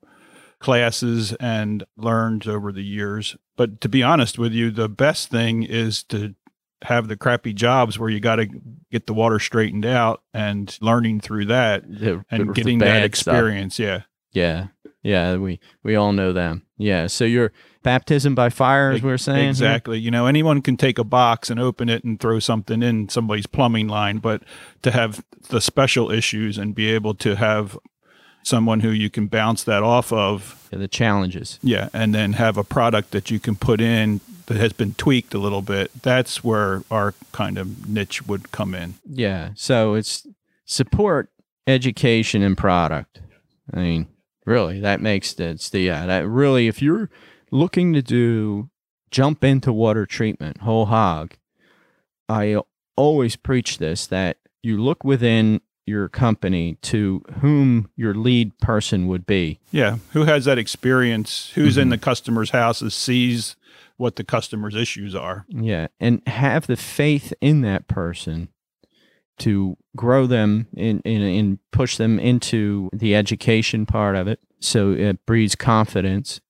classes 0.59 1.33
and 1.39 1.83
learned 1.97 2.47
over 2.47 2.71
the 2.71 2.83
years. 2.83 3.37
But 3.55 3.81
to 3.81 3.89
be 3.89 4.03
honest 4.03 4.37
with 4.37 4.51
you, 4.51 4.71
the 4.71 4.89
best 4.89 5.29
thing 5.29 5.63
is 5.63 6.03
to 6.03 6.35
have 6.83 7.07
the 7.07 7.17
crappy 7.17 7.53
jobs 7.53 7.99
where 7.99 8.09
you 8.09 8.19
got 8.19 8.37
to 8.37 8.47
get 8.91 9.05
the 9.07 9.13
water 9.13 9.39
straightened 9.39 9.85
out 9.85 10.21
and 10.33 10.77
learning 10.81 11.19
through 11.19 11.45
that 11.45 11.83
The- 11.89 12.23
and 12.31 12.53
getting 12.55 12.79
that 12.79 12.85
bad 12.85 13.15
stuff. 13.15 13.33
experience. 13.33 13.79
Yeah. 13.79 14.01
Yeah. 14.31 14.67
Yeah. 15.03 15.35
We, 15.37 15.59
we 15.83 15.95
all 15.95 16.13
know 16.13 16.31
them. 16.33 16.63
Yeah. 16.77 17.07
So 17.07 17.25
your 17.25 17.51
baptism 17.83 18.35
by 18.35 18.49
fire, 18.49 18.91
as 18.91 19.01
we 19.01 19.11
are 19.11 19.17
saying. 19.17 19.39
here? 19.41 19.49
Exactly. 19.49 19.99
You 19.99 20.11
know, 20.11 20.25
anyone 20.25 20.61
can 20.61 20.77
take 20.77 20.97
a 20.99 21.03
box 21.03 21.49
and 21.49 21.59
open 21.59 21.89
it 21.89 22.03
and 22.03 22.19
throw 22.19 22.39
something 22.39 22.81
in 22.83 23.09
somebody's 23.09 23.47
plumbing 23.47 23.87
line, 23.87 24.17
but 24.19 24.43
to 24.83 24.91
have 24.91 25.23
the 25.49 25.59
special 25.61 26.11
issues 26.11 26.57
and 26.57 26.75
be 26.75 26.89
able 26.89 27.13
to 27.15 27.35
have 27.35 27.77
someone 28.43 28.79
who 28.81 28.89
you 28.89 29.09
can 29.09 29.27
bounce 29.27 29.63
that 29.65 29.83
off 29.83 30.13
of, 30.13 30.67
Yeah, 30.71 30.79
the 30.79 30.87
challenges. 30.87 31.59
yeah, 31.61 31.89
and 31.93 32.13
then 32.15 32.33
have 32.33 32.57
a 32.57 32.63
product 32.63 33.11
that 33.11 33.29
you 33.29 33.39
can 33.39 33.55
put 33.55 33.81
in 33.81 34.21
that 34.49 34.57
has 34.57 34.73
been 34.73 34.93
tweaked 34.95 35.33
a 35.33 35.37
little 35.39 35.61
bit, 35.61 35.91
that's 36.01 36.43
where 36.43 36.83
our 36.91 37.13
kind 37.31 37.57
of 37.57 37.87
niche 37.87 38.25
would 38.27 38.51
come 38.51 38.75
in. 38.75 38.95
Yeah. 39.09 39.51
So 39.55 39.93
it's 39.93 40.27
support, 40.65 41.29
education, 41.67 42.41
and 42.41 42.57
product. 42.57 43.21
I 43.73 43.79
mean, 43.79 44.07
really, 44.45 44.79
that 44.81 44.99
makes 45.01 45.39
it's 45.39 45.69
the 45.69 45.81
yeah. 45.81 46.05
That 46.07 46.27
really, 46.27 46.67
if 46.67 46.81
you're 46.81 47.09
looking 47.51 47.93
to 47.93 48.01
do 48.01 48.69
jump 49.11 49.43
into 49.43 49.71
water 49.71 50.05
treatment 50.05 50.61
whole 50.61 50.87
hog, 50.87 51.35
I 52.27 52.59
always 52.95 53.35
preach 53.35 53.77
this 53.77 54.05
that 54.07 54.37
you 54.61 54.81
look 54.81 55.03
within 55.03 55.61
your 55.85 56.09
company 56.09 56.75
to 56.83 57.23
whom 57.41 57.89
your 57.95 58.13
lead 58.13 58.57
person 58.59 59.07
would 59.07 59.25
be. 59.25 59.59
Yeah. 59.71 59.97
Who 60.11 60.25
has 60.25 60.45
that 60.45 60.57
experience? 60.59 61.51
Who's 61.55 61.77
in 61.77 61.87
Mhm. 61.87 61.91
the 61.91 61.97
customer's 61.97 62.51
houses, 62.51 62.93
sees 62.93 63.55
what 63.99 64.15
the 64.15 64.23
customer's 64.23 64.75
issues 64.75 65.13
are. 65.13 65.45
Yeah, 65.49 65.87
and 65.99 66.21
have 66.27 66.67
the 66.67 66.77
faith 66.77 67.33
in 67.41 67.61
that 67.61 67.87
person 67.87 68.47
to 69.39 69.77
grow 69.95 70.25
them 70.25 70.67
and 70.75 71.01
in, 71.05 71.21
in, 71.21 71.27
in 71.27 71.59
push 71.71 71.97
them 71.97 72.19
into 72.19 72.89
the 72.93 73.13
education 73.15 73.85
part 73.85 74.15
of 74.15 74.27
it. 74.27 74.39
So 74.59 74.91
it 74.91 75.25
breeds 75.25 75.55
confidence. 75.55 76.41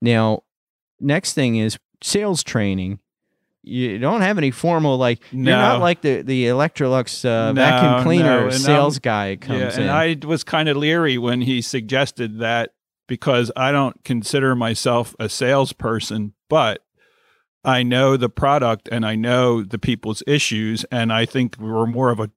Now, 0.00 0.42
next 1.00 1.32
thing 1.34 1.56
is 1.56 1.78
sales 2.02 2.42
training. 2.42 2.98
you 3.62 3.98
don't 3.98 4.22
have 4.22 4.38
any 4.38 4.50
formal 4.50 4.96
like 4.98 5.20
No. 5.32 5.50
you're 5.50 5.58
not 5.60 5.80
like 5.80 6.00
the 6.02 6.22
the 6.22 6.46
Electrolux 6.46 7.24
uh, 7.24 7.52
No, 7.52 7.54
vacuum 7.62 8.02
cleaner 8.04 8.44
no, 8.44 8.50
sales 8.50 8.96
I'm- 8.96 9.00
guy 9.02 9.36
comes 9.36 9.60
yeah, 9.60 9.74
in. 9.74 9.80
and 9.82 9.90
I 9.90 10.26
was 10.26 10.42
kind 10.44 10.68
of 10.68 10.76
leery 10.76 11.16
when 11.18 11.40
he 11.42 11.62
suggested 11.62 12.38
that 12.40 12.72
because 13.12 13.52
I 13.54 13.72
don't 13.72 14.02
consider 14.04 14.56
myself 14.56 15.14
a 15.20 15.28
salesperson, 15.28 16.32
but 16.48 16.82
I 17.62 17.82
know 17.82 18.16
the 18.16 18.30
product 18.30 18.88
and 18.90 19.04
I 19.04 19.16
know 19.16 19.62
the 19.62 19.78
people's 19.78 20.22
issues, 20.26 20.84
and 20.84 21.12
I 21.12 21.26
think 21.26 21.56
we're 21.58 21.84
more 21.84 22.08
of 22.08 22.20
a 22.20 22.30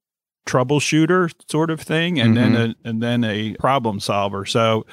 troubleshooter 0.46 1.32
sort 1.50 1.72
of 1.72 1.79
thing, 1.79 2.20
and 2.20 2.36
then 2.36 2.55
mm-hmm. 2.55 2.72
a, 2.72 2.89
and 2.89 3.01
then 3.01 3.24
a 3.24 3.53
problem 3.53 4.01
solver. 4.01 4.46
So 4.46 4.86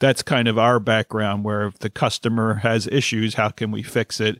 that's 0.00 0.22
kind 0.22 0.48
of 0.48 0.58
our 0.58 0.78
background. 0.78 1.44
Where 1.44 1.68
if 1.68 1.78
the 1.78 1.88
customer 1.88 2.56
has 2.56 2.86
issues, 2.88 3.36
how 3.36 3.48
can 3.48 3.70
we 3.70 3.82
fix 3.82 4.20
it? 4.20 4.38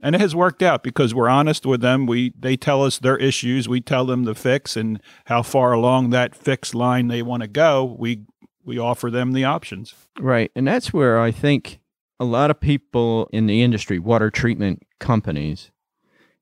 And 0.00 0.14
it 0.14 0.22
has 0.22 0.34
worked 0.34 0.62
out 0.62 0.82
because 0.82 1.14
we're 1.14 1.28
honest 1.28 1.66
with 1.66 1.82
them. 1.82 2.06
We 2.06 2.32
they 2.38 2.56
tell 2.56 2.82
us 2.82 2.98
their 2.98 3.18
issues, 3.18 3.68
we 3.68 3.82
tell 3.82 4.06
them 4.06 4.24
the 4.24 4.34
fix 4.34 4.74
and 4.74 5.02
how 5.26 5.42
far 5.42 5.74
along 5.74 6.10
that 6.10 6.34
fix 6.34 6.72
line 6.72 7.08
they 7.08 7.20
want 7.20 7.42
to 7.42 7.46
go. 7.46 7.84
We 7.98 8.22
we 8.64 8.78
offer 8.78 9.10
them 9.10 9.32
the 9.32 9.44
options. 9.44 9.94
Right. 10.18 10.50
And 10.54 10.66
that's 10.66 10.92
where 10.92 11.20
I 11.20 11.30
think 11.30 11.80
a 12.20 12.24
lot 12.24 12.50
of 12.50 12.60
people 12.60 13.28
in 13.32 13.46
the 13.46 13.62
industry, 13.62 13.98
water 13.98 14.30
treatment 14.30 14.82
companies, 15.00 15.70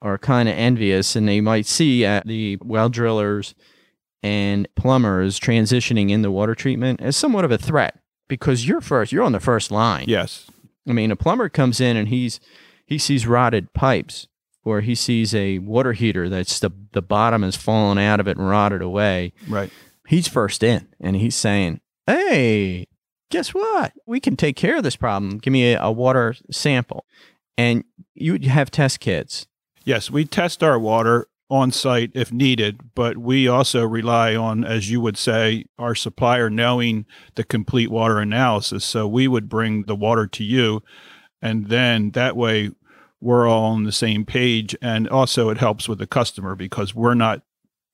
are 0.00 0.18
kind 0.18 0.48
of 0.48 0.54
envious 0.56 1.14
and 1.16 1.28
they 1.28 1.40
might 1.40 1.64
see 1.66 2.04
at 2.04 2.26
the 2.26 2.58
well 2.62 2.88
drillers 2.88 3.54
and 4.22 4.68
plumbers 4.76 5.38
transitioning 5.40 6.10
into 6.10 6.30
water 6.30 6.54
treatment 6.54 7.00
as 7.00 7.16
somewhat 7.16 7.44
of 7.44 7.50
a 7.52 7.58
threat 7.58 7.98
because 8.28 8.66
you're 8.66 8.80
first, 8.80 9.12
you're 9.12 9.22
on 9.24 9.32
the 9.32 9.40
first 9.40 9.70
line. 9.70 10.04
Yes. 10.08 10.48
I 10.88 10.92
mean, 10.92 11.10
a 11.10 11.16
plumber 11.16 11.48
comes 11.48 11.80
in 11.80 11.96
and 11.96 12.08
he's 12.08 12.40
he 12.84 12.98
sees 12.98 13.26
rotted 13.26 13.72
pipes 13.72 14.26
or 14.64 14.80
he 14.80 14.94
sees 14.94 15.34
a 15.34 15.58
water 15.60 15.92
heater 15.92 16.28
that's 16.28 16.58
the 16.60 16.70
the 16.92 17.02
bottom 17.02 17.42
has 17.42 17.56
fallen 17.56 17.98
out 17.98 18.20
of 18.20 18.26
it 18.28 18.36
and 18.36 18.48
rotted 18.48 18.82
away 18.82 19.32
Right. 19.48 19.70
he's 20.08 20.28
first 20.28 20.62
in 20.62 20.88
and 21.00 21.16
he's 21.16 21.36
saying, 21.36 21.80
Hey, 22.06 22.86
guess 23.30 23.54
what? 23.54 23.92
We 24.06 24.20
can 24.20 24.36
take 24.36 24.56
care 24.56 24.76
of 24.76 24.82
this 24.82 24.96
problem. 24.96 25.38
Give 25.38 25.52
me 25.52 25.72
a, 25.72 25.82
a 25.82 25.92
water 25.92 26.34
sample. 26.50 27.06
And 27.56 27.84
you 28.14 28.38
have 28.48 28.70
test 28.70 29.00
kits. 29.00 29.46
Yes, 29.84 30.10
we 30.10 30.24
test 30.24 30.62
our 30.62 30.78
water 30.78 31.28
on 31.50 31.70
site 31.70 32.10
if 32.14 32.32
needed, 32.32 32.94
but 32.94 33.18
we 33.18 33.46
also 33.46 33.84
rely 33.84 34.34
on, 34.34 34.64
as 34.64 34.90
you 34.90 35.02
would 35.02 35.18
say, 35.18 35.66
our 35.78 35.94
supplier 35.94 36.48
knowing 36.48 37.04
the 37.34 37.44
complete 37.44 37.90
water 37.90 38.18
analysis. 38.18 38.84
So 38.84 39.06
we 39.06 39.28
would 39.28 39.50
bring 39.50 39.82
the 39.82 39.94
water 39.94 40.26
to 40.28 40.44
you, 40.44 40.82
and 41.42 41.68
then 41.68 42.12
that 42.12 42.36
way 42.36 42.70
we're 43.20 43.46
all 43.46 43.64
on 43.64 43.84
the 43.84 43.92
same 43.92 44.24
page. 44.24 44.74
And 44.80 45.06
also, 45.08 45.50
it 45.50 45.58
helps 45.58 45.88
with 45.88 45.98
the 45.98 46.06
customer 46.06 46.56
because 46.56 46.94
we're 46.94 47.14
not 47.14 47.42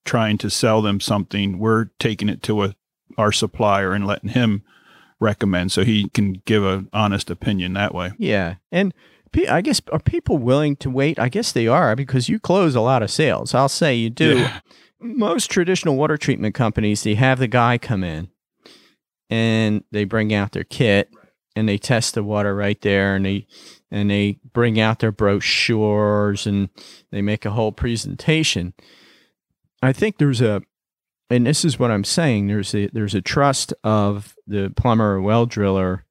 trying 0.05 0.39
to 0.39 0.51
sell 0.51 0.81
them 0.81 1.01
something, 1.01 1.59
we're 1.59 1.87
taking 1.99 2.29
it 2.29 2.43
to 2.45 2.63
a, 2.63 2.75
our 3.19 3.33
supplier 3.33 3.93
and 3.93 4.07
letting 4.07 4.31
him 4.31 4.63
recommend 5.21 5.73
so 5.73 5.85
he 5.85 6.09
can 6.11 6.35
give 6.45 6.65
an 6.65 6.89
honest 6.93 7.29
opinion 7.29 7.75
that 7.75 7.95
way. 7.95 8.13
Yeah. 8.17 8.55
And 8.73 8.95
I 9.49 9.61
guess, 9.61 9.83
are 9.93 9.99
people 9.99 10.39
willing 10.39 10.77
to 10.77 10.89
wait? 10.89 11.19
I 11.19 11.29
guess 11.29 11.53
they 11.53 11.67
are 11.67 11.95
because 11.95 12.29
you 12.29 12.39
close 12.39 12.75
a 12.75 12.81
lot 12.81 13.03
of 13.03 13.11
sales. 13.11 13.53
I'll 13.53 13.69
say 13.69 13.95
you 13.95 14.09
do. 14.09 14.39
Yeah. 14.39 14.61
Most 15.01 15.51
traditional 15.51 15.97
water 15.97 16.17
treatment 16.17 16.55
companies, 16.55 17.03
they 17.03 17.15
have 17.15 17.39
the 17.39 17.47
guy 17.47 17.79
come 17.79 18.03
in 18.03 18.29
and 19.29 19.85
they 19.93 20.05
bring 20.05 20.33
out 20.33 20.53
their 20.53 20.65
kit 20.65 21.11
and 21.55 21.69
they 21.69 21.79
test 21.79 22.15
the 22.15 22.23
water 22.23 22.55
right 22.55 22.81
there 22.81 23.15
and 23.15 23.25
they 23.25 23.47
and 23.91 24.11
they 24.11 24.39
bring 24.53 24.79
out 24.79 24.99
their 24.99 25.13
brochures 25.13 26.47
and 26.47 26.69
they 27.11 27.23
make 27.23 27.45
a 27.45 27.51
whole 27.51 27.73
presentation. 27.73 28.75
I 29.83 29.93
think 29.93 30.19
there's 30.19 30.41
a 30.41 30.63
and 31.31 31.47
this 31.47 31.65
is 31.65 31.79
what 31.79 31.91
I'm 31.91 32.05
saying, 32.05 32.47
there's 32.49 32.75
a 32.75 32.89
there's 32.93 33.15
a 33.15 33.21
trust 33.23 33.73
of 33.85 34.35
the 34.47 34.71
plumber 34.77 35.15
or 35.17 35.21
well 35.23 35.47
driller 35.47 36.05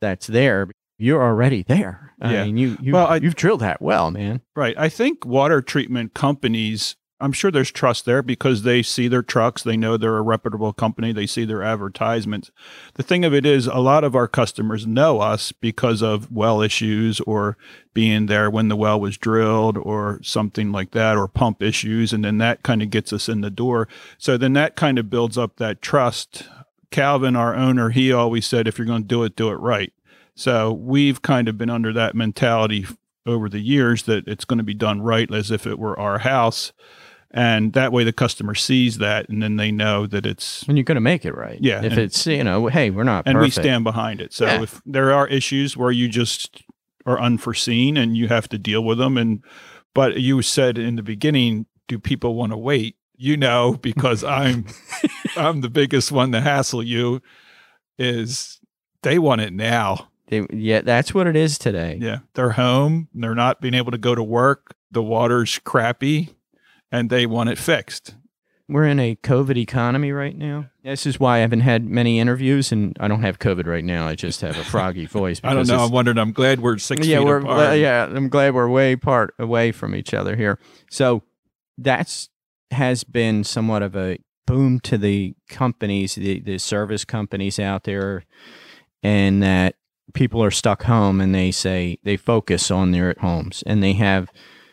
that's 0.00 0.26
there. 0.26 0.68
You're 0.98 1.22
already 1.22 1.62
there. 1.62 2.12
I 2.20 2.32
Yeah. 2.34 2.44
mean 2.44 2.56
you 2.56 2.76
you 2.80 2.92
Well, 2.92 3.06
I- 3.08 3.16
you've 3.16 3.34
drilled 3.34 3.60
that 3.60 3.82
well, 3.82 4.10
man. 4.10 4.40
Right. 4.54 4.74
I 4.78 4.88
think 4.88 5.24
water 5.26 5.60
treatment 5.60 6.14
companies, 6.14 6.96
I'm 7.22 7.32
sure 7.32 7.50
there's 7.50 7.70
trust 7.70 8.04
there 8.04 8.20
because 8.20 8.62
they 8.62 8.82
see 8.82 9.06
their 9.06 9.22
trucks, 9.22 9.62
they 9.62 9.76
know 9.76 9.96
they're 9.96 10.16
a 10.16 10.22
reputable 10.22 10.72
company, 10.72 11.12
they 11.12 11.26
see 11.26 11.44
their 11.44 11.62
advertisements. 11.62 12.50
The 12.94 13.04
thing 13.04 13.24
of 13.24 13.32
it 13.32 13.46
is, 13.46 13.68
a 13.68 13.78
lot 13.78 14.02
of 14.02 14.16
our 14.16 14.26
customers 14.26 14.86
know 14.86 15.20
us 15.20 15.52
because 15.52 16.02
of 16.02 16.32
well 16.32 16.60
issues 16.60 17.20
or 17.20 17.56
being 17.94 18.26
there 18.26 18.50
when 18.50 18.68
the 18.68 18.76
well 18.76 19.00
was 19.00 19.16
drilled 19.16 19.78
or 19.78 20.18
something 20.22 20.72
like 20.72 20.90
that, 20.90 21.16
or 21.16 21.28
pump 21.28 21.62
issues. 21.62 22.12
And 22.12 22.24
then 22.24 22.38
that 22.38 22.64
kind 22.64 22.82
of 22.82 22.90
gets 22.90 23.12
us 23.12 23.28
in 23.28 23.40
the 23.40 23.50
door. 23.50 23.86
So 24.18 24.36
then 24.36 24.54
that 24.54 24.74
kind 24.74 24.98
of 24.98 25.08
builds 25.08 25.38
up 25.38 25.56
that 25.56 25.80
trust. 25.80 26.44
Calvin, 26.90 27.36
our 27.36 27.54
owner, 27.54 27.90
he 27.90 28.12
always 28.12 28.46
said, 28.46 28.66
if 28.66 28.78
you're 28.78 28.86
going 28.86 29.02
to 29.02 29.08
do 29.08 29.22
it, 29.22 29.36
do 29.36 29.50
it 29.50 29.60
right. 29.60 29.92
So 30.34 30.72
we've 30.72 31.22
kind 31.22 31.48
of 31.48 31.56
been 31.56 31.70
under 31.70 31.92
that 31.92 32.16
mentality 32.16 32.86
over 33.24 33.48
the 33.48 33.60
years 33.60 34.02
that 34.04 34.26
it's 34.26 34.44
going 34.44 34.58
to 34.58 34.64
be 34.64 34.74
done 34.74 35.00
right 35.00 35.32
as 35.32 35.50
if 35.50 35.66
it 35.66 35.78
were 35.78 35.98
our 35.98 36.18
house. 36.18 36.72
And 37.34 37.72
that 37.72 37.92
way 37.92 38.04
the 38.04 38.12
customer 38.12 38.54
sees 38.54 38.98
that 38.98 39.28
and 39.30 39.42
then 39.42 39.56
they 39.56 39.72
know 39.72 40.06
that 40.06 40.26
it's, 40.26 40.64
And 40.68 40.76
you're 40.76 40.84
going 40.84 40.96
to 40.96 41.00
make 41.00 41.24
it 41.24 41.34
right. 41.34 41.58
Yeah, 41.60 41.78
If 41.82 41.92
and- 41.92 42.00
it's, 42.02 42.26
you 42.26 42.44
know, 42.44 42.66
hey, 42.66 42.90
we're 42.90 43.04
not 43.04 43.26
and 43.26 43.38
we 43.40 43.48
stand 43.48 43.84
behind 43.84 44.20
it. 44.20 44.32
So 44.34 44.44
Yeah. 44.44 44.62
if 44.62 44.82
there 44.84 45.12
are 45.12 45.26
issues 45.28 45.74
where 45.76 45.90
you 45.90 46.08
just 46.08 46.62
are 47.06 47.18
unforeseen 47.18 47.96
and 47.96 48.16
you 48.16 48.28
have 48.28 48.48
to 48.50 48.58
deal 48.58 48.84
with 48.84 48.98
them. 48.98 49.16
And, 49.16 49.42
but 49.94 50.20
you 50.20 50.42
said 50.42 50.76
in 50.76 50.96
the 50.96 51.02
beginning, 51.02 51.66
do 51.88 51.98
people 51.98 52.34
want 52.34 52.52
to 52.52 52.58
wait? 52.58 52.96
You 53.16 53.36
know, 53.38 53.74
because 53.82 54.22
I'm, 54.22 54.66
I'm 55.36 55.62
the 55.62 55.70
biggest 55.70 56.12
one 56.12 56.32
to 56.32 56.40
hassle 56.42 56.82
you 56.82 57.22
is 57.98 58.60
they 59.02 59.18
want 59.18 59.40
it 59.40 59.52
now. 59.52 60.08
They, 60.28 60.46
yeah, 60.52 60.80
that's 60.82 61.12
what 61.14 61.26
it 61.26 61.36
is 61.36 61.58
today. 61.58 61.98
Yeah. 62.00 62.18
They're 62.34 62.50
home. 62.52 63.08
They're 63.14 63.34
not 63.34 63.60
being 63.60 63.74
able 63.74 63.90
to 63.92 63.98
go 63.98 64.14
to 64.14 64.22
work. 64.22 64.74
The 64.90 65.02
water's 65.02 65.58
crappy 65.60 66.34
and 66.92 67.10
they 67.10 67.26
want 67.26 67.48
it 67.48 67.58
fixed. 67.58 68.14
We're 68.68 68.84
in 68.84 69.00
a 69.00 69.16
COVID 69.16 69.56
economy 69.56 70.12
right 70.12 70.36
now. 70.36 70.70
This 70.84 71.04
is 71.04 71.18
why 71.18 71.38
I 71.38 71.40
haven't 71.40 71.60
had 71.60 71.84
many 71.84 72.20
interviews, 72.20 72.70
and 72.70 72.96
I 73.00 73.08
don't 73.08 73.22
have 73.22 73.38
COVID 73.38 73.66
right 73.66 73.84
now. 73.84 74.06
I 74.06 74.14
just 74.14 74.40
have 74.42 74.56
a 74.56 74.64
froggy 74.64 75.06
voice. 75.06 75.40
I 75.42 75.52
don't 75.52 75.66
know. 75.66 75.84
I'm 75.84 75.90
wondering. 75.90 76.18
I'm 76.18 76.32
glad 76.32 76.60
we're 76.60 76.78
six 76.78 77.06
yeah, 77.06 77.18
feet 77.18 77.26
we're 77.26 77.38
apart. 77.38 77.78
yeah. 77.78 78.04
I'm 78.04 78.28
glad 78.28 78.54
we're 78.54 78.68
way 78.68 78.94
part 78.94 79.34
away 79.38 79.72
from 79.72 79.94
each 79.94 80.14
other 80.14 80.36
here. 80.36 80.58
So 80.90 81.22
that's 81.76 82.28
has 82.70 83.04
been 83.04 83.44
somewhat 83.44 83.82
of 83.82 83.96
a 83.96 84.18
boom 84.46 84.80
to 84.80 84.96
the 84.96 85.34
companies, 85.48 86.14
the 86.14 86.40
the 86.40 86.58
service 86.58 87.04
companies 87.04 87.58
out 87.58 87.84
there, 87.84 88.24
and 89.02 89.42
that 89.42 89.74
people 90.14 90.42
are 90.42 90.50
stuck 90.50 90.84
home 90.84 91.20
and 91.20 91.34
they 91.34 91.50
say 91.50 91.98
they 92.04 92.16
focus 92.16 92.70
on 92.70 92.90
their 92.90 93.10
at 93.10 93.18
homes 93.18 93.62
and 93.66 93.82
they 93.82 93.94
have 93.94 94.30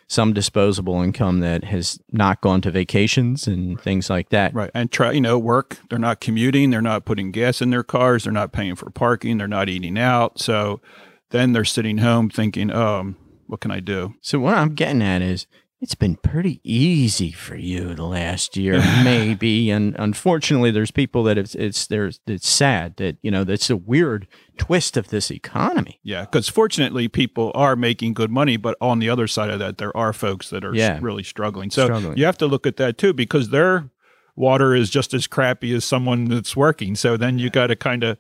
some 0.10 0.34
disposable 0.34 1.02
income 1.02 1.40
that 1.40 1.64
has 1.64 2.00
not 2.12 2.42
gone 2.42 2.62
to 2.62 2.72
vacations 2.72 3.48
and 3.48 3.80
things 3.80 4.10
like 4.10 4.30
that. 4.30 4.52
Right. 4.56 4.72
And 4.74 4.92
try, 4.92 5.12
you 5.12 5.22
know, 5.22 5.38
work. 5.38 5.78
They're 5.90 6.00
not 6.00 6.20
commuting. 6.20 6.72
They're 6.72 6.82
not 6.82 7.06
putting 7.06 7.32
gas 7.32 7.62
in 7.62 7.70
their 7.70 7.84
cars. 7.84 8.24
They're 8.24 8.34
not 8.34 8.52
paying 8.52 8.76
for 8.76 8.90
parking. 8.90 9.38
They're 9.38 9.48
not 9.48 9.70
eating 9.70 10.00
out. 10.00 10.40
So 10.40 10.82
then 11.30 11.54
they're 11.54 11.64
sitting 11.64 12.00
home 12.00 12.32
thinking, 12.32 12.72
oh, 12.72 13.14
what 13.46 13.62
can 13.62 13.70
I 13.70 13.80
do? 13.80 14.16
So 14.20 14.40
what 14.40 14.56
I'm 14.56 14.74
getting 14.74 15.04
at 15.04 15.22
is 15.22 15.46
it's 15.82 15.96
been 15.96 16.16
pretty 16.18 16.60
easy 16.64 17.32
for 17.32 17.56
you 17.56 17.94
the 17.96 18.04
last 18.06 18.58
year, 18.58 18.80
maybe. 19.04 19.72
And 19.72 19.96
unfortunately, 19.98 20.72
there's 20.72 20.92
people 20.92 21.24
that 21.24 21.38
it's 21.38 21.56
it's 21.56 21.88
there's 21.88 22.20
it's 22.28 22.50
sad 22.50 22.98
that 22.98 23.18
you 23.22 23.32
know 23.32 23.44
that's 23.46 23.70
a 23.70 23.78
weird 23.78 24.28
twist 24.58 24.98
of 24.98 25.08
this 25.08 25.32
economy. 25.32 26.00
Yeah. 26.04 26.22
Because 26.26 26.50
fortunately, 26.50 27.08
people 27.08 27.52
are 27.56 27.76
making 27.78 28.14
good 28.14 28.30
money. 28.30 28.58
But 28.58 28.78
on 28.82 29.00
the 29.00 29.10
other 29.10 29.26
side 29.28 29.50
of 29.50 29.60
that, 29.60 29.78
there 29.78 29.96
are 29.96 30.12
folks 30.12 30.50
that 30.50 30.66
are 30.66 30.76
Yeah. 30.76 31.00
really 31.02 31.24
struggling. 31.24 31.70
So 31.70 31.86
Struggling. 31.86 32.18
you 32.18 32.26
have 32.26 32.38
to 32.40 32.48
look 32.48 32.68
at 32.68 32.76
that 32.78 32.98
too, 32.98 33.14
because 33.14 33.50
their 33.50 33.90
water 34.36 34.76
is 34.76 34.90
just 34.90 35.14
as 35.14 35.28
crappy 35.28 35.74
as 35.74 35.86
someone 35.86 36.26
that's 36.26 36.56
working. 36.56 36.96
So 36.96 37.16
then 37.18 37.40
you 37.40 37.50
got 37.50 37.68
to 37.68 37.76
kind 37.76 38.04
of 38.04 38.18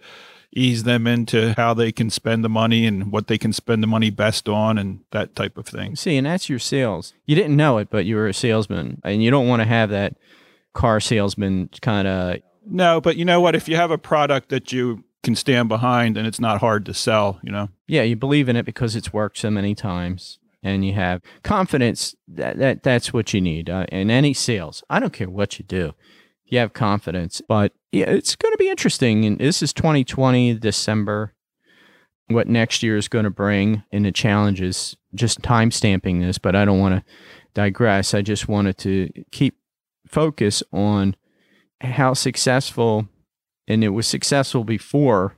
ease 0.51 0.83
them 0.83 1.05
into 1.05 1.53
how 1.57 1.73
they 1.73 1.91
can 1.91 2.09
spend 2.09 2.43
the 2.43 2.49
money 2.49 2.85
and 2.85 3.11
what 3.11 3.27
they 3.27 3.37
can 3.37 3.53
spend 3.53 3.83
the 3.83 3.87
money 3.87 4.09
best 4.09 4.49
on 4.49 4.77
and 4.77 5.01
that 5.11 5.35
type 5.35 5.57
of 5.57 5.67
thing. 5.67 5.95
See, 5.95 6.17
and 6.17 6.25
that's 6.25 6.49
your 6.49 6.59
sales. 6.59 7.13
You 7.25 7.35
didn't 7.35 7.55
know 7.55 7.77
it, 7.77 7.89
but 7.89 8.05
you 8.05 8.15
were 8.15 8.27
a 8.27 8.33
salesman, 8.33 9.01
and 9.03 9.23
you 9.23 9.29
don't 9.31 9.47
want 9.47 9.61
to 9.61 9.67
have 9.67 9.89
that 9.89 10.15
car 10.73 10.99
salesman 10.99 11.69
kind 11.81 12.07
of. 12.07 12.37
No, 12.65 13.01
but 13.01 13.17
you 13.17 13.25
know 13.25 13.41
what? 13.41 13.55
If 13.55 13.67
you 13.67 13.75
have 13.75 13.91
a 13.91 13.97
product 13.97 14.49
that 14.49 14.71
you 14.71 15.03
can 15.23 15.35
stand 15.35 15.69
behind 15.69 16.17
and 16.17 16.25
it's 16.25 16.39
not 16.39 16.59
hard 16.59 16.85
to 16.85 16.93
sell, 16.93 17.39
you 17.43 17.51
know. 17.51 17.69
Yeah, 17.87 18.03
you 18.03 18.15
believe 18.15 18.49
in 18.49 18.55
it 18.55 18.65
because 18.65 18.95
it's 18.95 19.13
worked 19.13 19.37
so 19.37 19.51
many 19.51 19.75
times, 19.75 20.39
and 20.63 20.85
you 20.85 20.93
have 20.93 21.21
confidence. 21.43 22.15
That 22.27 22.57
that 22.57 22.83
that's 22.83 23.13
what 23.13 23.33
you 23.33 23.41
need 23.41 23.69
uh, 23.69 23.85
in 23.91 24.09
any 24.09 24.33
sales. 24.33 24.83
I 24.89 24.99
don't 24.99 25.13
care 25.13 25.29
what 25.29 25.59
you 25.59 25.65
do. 25.65 25.93
You 26.49 26.59
have 26.59 26.73
confidence, 26.73 27.41
but 27.47 27.73
yeah, 27.91 28.09
it's 28.09 28.35
going 28.35 28.53
to 28.53 28.57
be 28.57 28.69
interesting. 28.69 29.25
And 29.25 29.37
this 29.37 29.61
is 29.61 29.71
2020 29.73 30.55
December, 30.55 31.33
what 32.27 32.47
next 32.47 32.83
year 32.83 32.97
is 32.97 33.07
going 33.07 33.25
to 33.25 33.29
bring 33.29 33.83
and 33.91 34.05
the 34.05 34.11
challenges. 34.11 34.97
Just 35.15 35.41
time 35.41 35.71
stamping 35.71 36.19
this, 36.19 36.37
but 36.37 36.55
I 36.55 36.65
don't 36.65 36.79
want 36.79 36.95
to 36.95 37.11
digress. 37.53 38.13
I 38.13 38.21
just 38.21 38.47
wanted 38.47 38.77
to 38.79 39.09
keep 39.31 39.57
focus 40.07 40.63
on 40.71 41.15
how 41.81 42.13
successful, 42.13 43.07
and 43.67 43.83
it 43.83 43.89
was 43.89 44.07
successful 44.07 44.63
before 44.63 45.35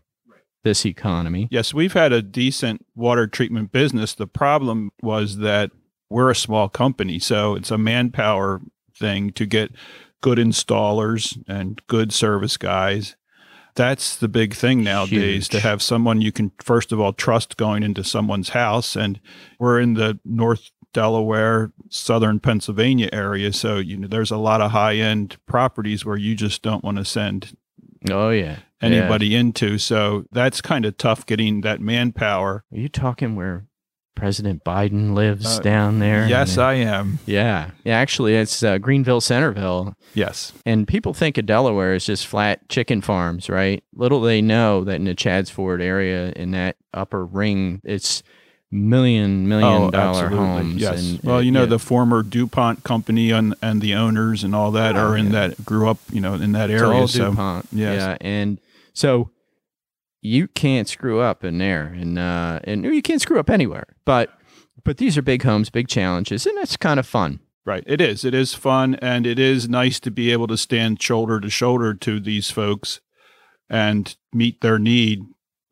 this 0.63 0.85
economy. 0.85 1.47
Yes, 1.51 1.73
we've 1.73 1.93
had 1.93 2.13
a 2.13 2.21
decent 2.21 2.85
water 2.95 3.27
treatment 3.27 3.71
business. 3.71 4.13
The 4.13 4.27
problem 4.27 4.91
was 5.01 5.37
that 5.37 5.71
we're 6.09 6.29
a 6.29 6.35
small 6.35 6.69
company, 6.69 7.19
so 7.19 7.55
it's 7.55 7.71
a 7.71 7.77
manpower 7.77 8.61
thing 8.95 9.31
to 9.31 9.45
get 9.45 9.71
good 10.21 10.37
installers 10.37 11.37
and 11.47 11.81
good 11.87 12.13
service 12.13 12.57
guys. 12.57 13.15
That's 13.75 14.17
the 14.17 14.27
big 14.27 14.53
thing 14.53 14.83
nowadays 14.83 15.47
Huge. 15.47 15.49
to 15.49 15.59
have 15.61 15.81
someone 15.81 16.21
you 16.21 16.31
can, 16.31 16.51
first 16.59 16.91
of 16.91 16.99
all, 16.99 17.13
trust 17.13 17.57
going 17.57 17.83
into 17.83 18.03
someone's 18.03 18.49
house. 18.49 18.95
And 18.95 19.19
we're 19.59 19.79
in 19.79 19.93
the 19.93 20.19
North 20.25 20.71
Delaware, 20.93 21.71
Southern 21.89 22.39
Pennsylvania 22.39 23.09
area. 23.13 23.53
So, 23.53 23.77
you 23.77 23.97
know, 23.97 24.07
there's 24.07 24.31
a 24.31 24.37
lot 24.37 24.61
of 24.61 24.71
high 24.71 24.95
end 24.95 25.37
properties 25.45 26.05
where 26.05 26.17
you 26.17 26.35
just 26.35 26.61
don't 26.61 26.83
want 26.83 26.97
to 26.97 27.05
send 27.05 27.55
Oh 28.09 28.29
yeah, 28.29 28.57
anybody 28.81 29.35
into. 29.35 29.77
So 29.77 30.25
that's 30.31 30.59
kind 30.59 30.85
of 30.85 30.97
tough 30.97 31.25
getting 31.25 31.61
that 31.61 31.79
manpower. 31.79 32.63
Are 32.71 32.77
you 32.77 32.89
talking 32.89 33.35
where 33.35 33.67
President 34.15 34.63
Biden 34.63 35.13
lives 35.15 35.57
Uh, 35.57 35.59
down 35.61 35.99
there? 35.99 36.27
Yes, 36.27 36.57
I 36.57 36.73
am. 36.75 37.19
yeah, 37.25 37.71
yeah. 37.83 37.97
Actually, 37.97 38.35
it's 38.35 38.61
uh, 38.61 38.77
Greenville, 38.77 39.21
Centerville, 39.21 39.95
Yes. 40.13 40.53
and 40.65 40.87
people 40.87 41.13
think 41.13 41.37
of 41.37 41.45
Delaware 41.45 41.93
as 41.93 42.05
just 42.05 42.27
flat 42.27 42.67
chicken 42.69 43.01
farms, 43.01 43.49
right? 43.49 43.83
Little 43.95 44.21
they 44.21 44.41
know 44.41 44.83
that 44.83 44.95
in 44.95 45.05
the 45.05 45.15
Chadds 45.15 45.49
Ford 45.49 45.81
area, 45.81 46.31
in 46.35 46.51
that 46.51 46.75
upper 46.93 47.25
ring, 47.25 47.81
it's 47.83 48.21
million 48.73 49.47
million 49.49 49.91
dollar 49.91 50.29
homes. 50.29 50.75
Oh, 50.75 50.77
Yes. 50.77 51.11
And, 51.11 51.19
well, 51.23 51.41
you 51.41 51.51
know 51.51 51.61
yeah. 51.61 51.65
the 51.67 51.79
former 51.79 52.23
DuPont 52.23 52.83
company 52.83 53.31
and 53.31 53.53
and 53.61 53.81
the 53.81 53.95
owners 53.95 54.43
and 54.45 54.55
all 54.55 54.71
that 54.71 54.95
Oh, 54.95 54.99
are 55.09 55.17
in 55.17 55.25
yeah. 55.31 55.47
that 55.47 55.65
grew 55.65 55.89
up, 55.89 55.97
you 56.11 56.21
know, 56.21 56.35
in 56.35 56.53
that 56.53 56.69
It's 56.69 56.81
area. 56.81 56.93
all 56.99 57.07
so 57.07 57.31
DuPont. 57.31 57.65
yes. 57.71 57.97
Yeah, 57.97 58.17
and 58.21 58.59
so 58.93 59.29
you 60.21 60.47
can't 60.47 60.87
screw 60.87 61.19
up 61.19 61.43
in 61.43 61.57
there, 61.57 61.85
and 61.87 62.17
uh, 62.17 62.59
and 62.63 62.85
you 62.85 63.01
can't 63.01 63.21
screw 63.21 63.39
up 63.39 63.49
anywhere. 63.49 63.87
But 64.05 64.31
but 64.83 64.97
these 64.97 65.17
are 65.17 65.21
big 65.21 65.43
homes, 65.43 65.69
big 65.69 65.87
challenges, 65.87 66.45
and 66.45 66.57
it's 66.59 66.77
kind 66.77 66.99
of 66.99 67.05
fun. 67.05 67.39
right, 67.65 67.83
it 67.85 68.01
is. 68.01 68.25
It 68.25 68.33
is 68.33 68.53
fun 68.53 68.95
and 68.95 69.27
it 69.27 69.37
is 69.37 69.69
nice 69.69 69.99
to 70.01 70.11
be 70.11 70.31
able 70.31 70.47
to 70.47 70.57
stand 70.57 71.01
shoulder 71.01 71.39
to 71.39 71.49
shoulder 71.49 71.93
to 71.93 72.19
these 72.19 72.49
folks 72.49 73.01
and 73.69 74.15
meet 74.33 74.61
their 74.61 74.79
need 74.79 75.21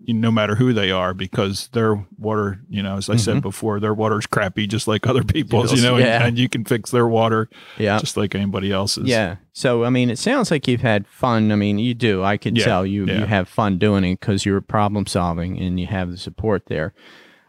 no 0.08 0.32
matter 0.32 0.56
who 0.56 0.72
they 0.72 0.92
are 0.92 1.14
because 1.14 1.68
their 1.74 2.06
water, 2.18 2.62
you 2.70 2.82
know, 2.82 2.96
as 2.98 3.10
I 3.10 3.16
Mhm. 3.16 3.20
said 3.20 3.42
before, 3.42 3.80
their 3.82 3.94
water's 3.94 4.26
crappy 4.26 4.66
just 4.66 4.88
like 4.88 5.06
other 5.08 5.24
people's, 5.24 5.74
you 5.74 5.82
know, 5.82 5.98
and- 5.98 6.06
and, 6.24 6.40
you 6.40 6.48
can 6.48 6.64
fix 6.64 6.90
their 6.92 7.08
water 7.08 7.50
Yeah. 7.78 8.00
just 8.00 8.16
like 8.16 8.34
anybody 8.34 8.72
else's. 8.72 9.08
Yeah. 9.10 9.36
So 9.52 9.84
I 9.84 9.90
mean, 9.90 10.10
it 10.10 10.18
sounds 10.18 10.52
like 10.52 10.68
you've 10.70 10.82
had 10.82 11.06
fun. 11.06 11.52
I 11.52 11.56
mean, 11.56 11.80
you 11.80 11.94
do. 11.94 12.24
I 12.24 12.38
can 12.38 12.56
Yeah, 12.56 12.64
tell 12.64 12.86
you 12.86 13.06
yeah. 13.06 13.20
you 13.20 13.26
have 13.26 13.50
fun 13.50 13.78
doing 13.78 14.06
it 14.06 14.20
because 14.22 14.46
you're 14.46 14.62
problem 14.62 15.06
solving 15.06 15.60
and 15.60 15.78
you 15.80 15.88
have 15.88 16.10
the 16.12 16.18
support 16.18 16.68
there. 16.68 16.94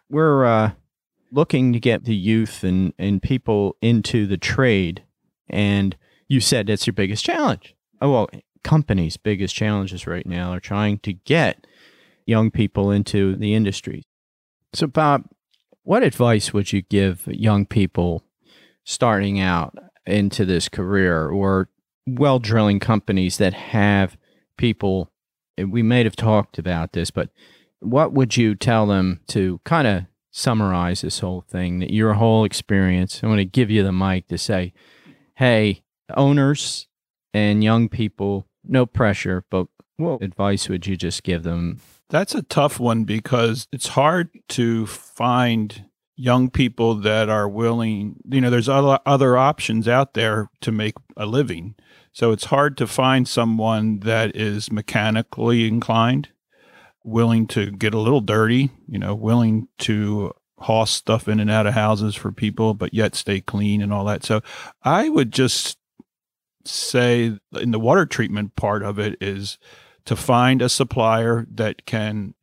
We're 0.08 0.44
uh, 0.44 0.70
looking 1.30 1.72
to 1.72 1.78
get 1.78 2.04
the 2.04 2.16
youth 2.16 2.64
and 2.64 2.92
and 2.98 3.22
people 3.22 3.76
into 3.80 4.26
the 4.26 4.36
trade, 4.36 5.02
and 5.48 5.94
you 6.26 6.40
said 6.40 6.66
that's 6.66 6.86
your 6.86 6.94
biggest 6.94 7.24
challenge. 7.24 7.76
Oh 8.02 8.10
well, 8.10 8.30
companies' 8.64 9.16
biggest 9.16 9.54
challenges 9.54 10.06
right 10.06 10.26
now 10.26 10.50
are 10.52 10.60
trying 10.60 10.98
to 10.98 11.12
get 11.12 11.64
young 12.26 12.50
people 12.50 12.90
into 12.90 13.36
the 13.36 13.54
industry. 13.54 14.02
So, 14.72 14.86
Bob, 14.86 15.24
what 15.82 16.02
advice 16.02 16.52
would 16.52 16.72
you 16.72 16.82
give 16.82 17.26
young 17.26 17.66
people 17.66 18.22
starting 18.84 19.40
out 19.40 19.76
into 20.06 20.44
this 20.44 20.68
career 20.68 21.28
or 21.28 21.68
well 22.06 22.38
drilling 22.38 22.80
companies 22.80 23.38
that 23.38 23.54
have 23.54 24.16
people? 24.56 25.10
We 25.58 25.82
may 25.82 26.04
have 26.04 26.16
talked 26.16 26.58
about 26.58 26.92
this, 26.92 27.10
but 27.10 27.30
what 27.80 28.12
would 28.12 28.36
you 28.36 28.54
tell 28.54 28.86
them 28.86 29.20
to 29.28 29.60
kind 29.64 29.86
of 29.86 30.04
summarize 30.30 31.00
this 31.00 31.18
whole 31.18 31.40
thing, 31.42 31.80
that 31.80 31.92
your 31.92 32.14
whole 32.14 32.44
experience? 32.44 33.20
I 33.22 33.26
want 33.26 33.40
to 33.40 33.44
give 33.44 33.70
you 33.70 33.82
the 33.82 33.92
mic 33.92 34.28
to 34.28 34.38
say, 34.38 34.72
hey, 35.34 35.82
owners 36.16 36.86
and 37.34 37.64
young 37.64 37.88
people, 37.88 38.46
no 38.64 38.86
pressure, 38.86 39.44
but 39.50 39.66
what 39.96 40.22
advice 40.22 40.68
would 40.68 40.86
you 40.86 40.96
just 40.96 41.22
give 41.22 41.42
them 41.42 41.80
That's 42.10 42.34
a 42.34 42.42
tough 42.42 42.80
one 42.80 43.04
because 43.04 43.68
it's 43.72 43.88
hard 43.88 44.30
to 44.50 44.86
find 44.86 45.86
young 46.16 46.50
people 46.50 46.96
that 46.96 47.28
are 47.28 47.48
willing, 47.48 48.16
you 48.28 48.40
know, 48.40 48.50
there's 48.50 48.68
other, 48.68 48.98
other 49.06 49.36
options 49.36 49.88
out 49.88 50.14
there 50.14 50.50
to 50.60 50.72
make 50.72 50.94
a 51.16 51.24
living. 51.24 51.76
So 52.12 52.32
it's 52.32 52.46
hard 52.46 52.76
to 52.78 52.86
find 52.86 53.26
someone 53.28 54.00
that 54.00 54.34
is 54.34 54.72
mechanically 54.72 55.68
inclined, 55.68 56.30
willing 57.04 57.46
to 57.48 57.70
get 57.70 57.94
a 57.94 58.00
little 58.00 58.20
dirty, 58.20 58.70
you 58.88 58.98
know, 58.98 59.14
willing 59.14 59.68
to 59.78 60.32
haul 60.58 60.84
stuff 60.84 61.28
in 61.28 61.40
and 61.40 61.50
out 61.50 61.66
of 61.66 61.74
houses 61.74 62.16
for 62.16 62.32
people, 62.32 62.74
but 62.74 62.92
yet 62.92 63.14
stay 63.14 63.40
clean 63.40 63.80
and 63.80 63.92
all 63.92 64.04
that. 64.04 64.24
So 64.24 64.42
I 64.82 65.08
would 65.08 65.32
just 65.32 65.78
say 66.66 67.38
in 67.52 67.70
the 67.70 67.80
water 67.80 68.04
treatment 68.04 68.56
part 68.56 68.82
of 68.82 68.98
it 68.98 69.16
is 69.20 69.58
to 70.04 70.16
find 70.16 70.62
a 70.62 70.68
supplier 70.68 71.46
that 71.50 71.86
can 71.86 72.34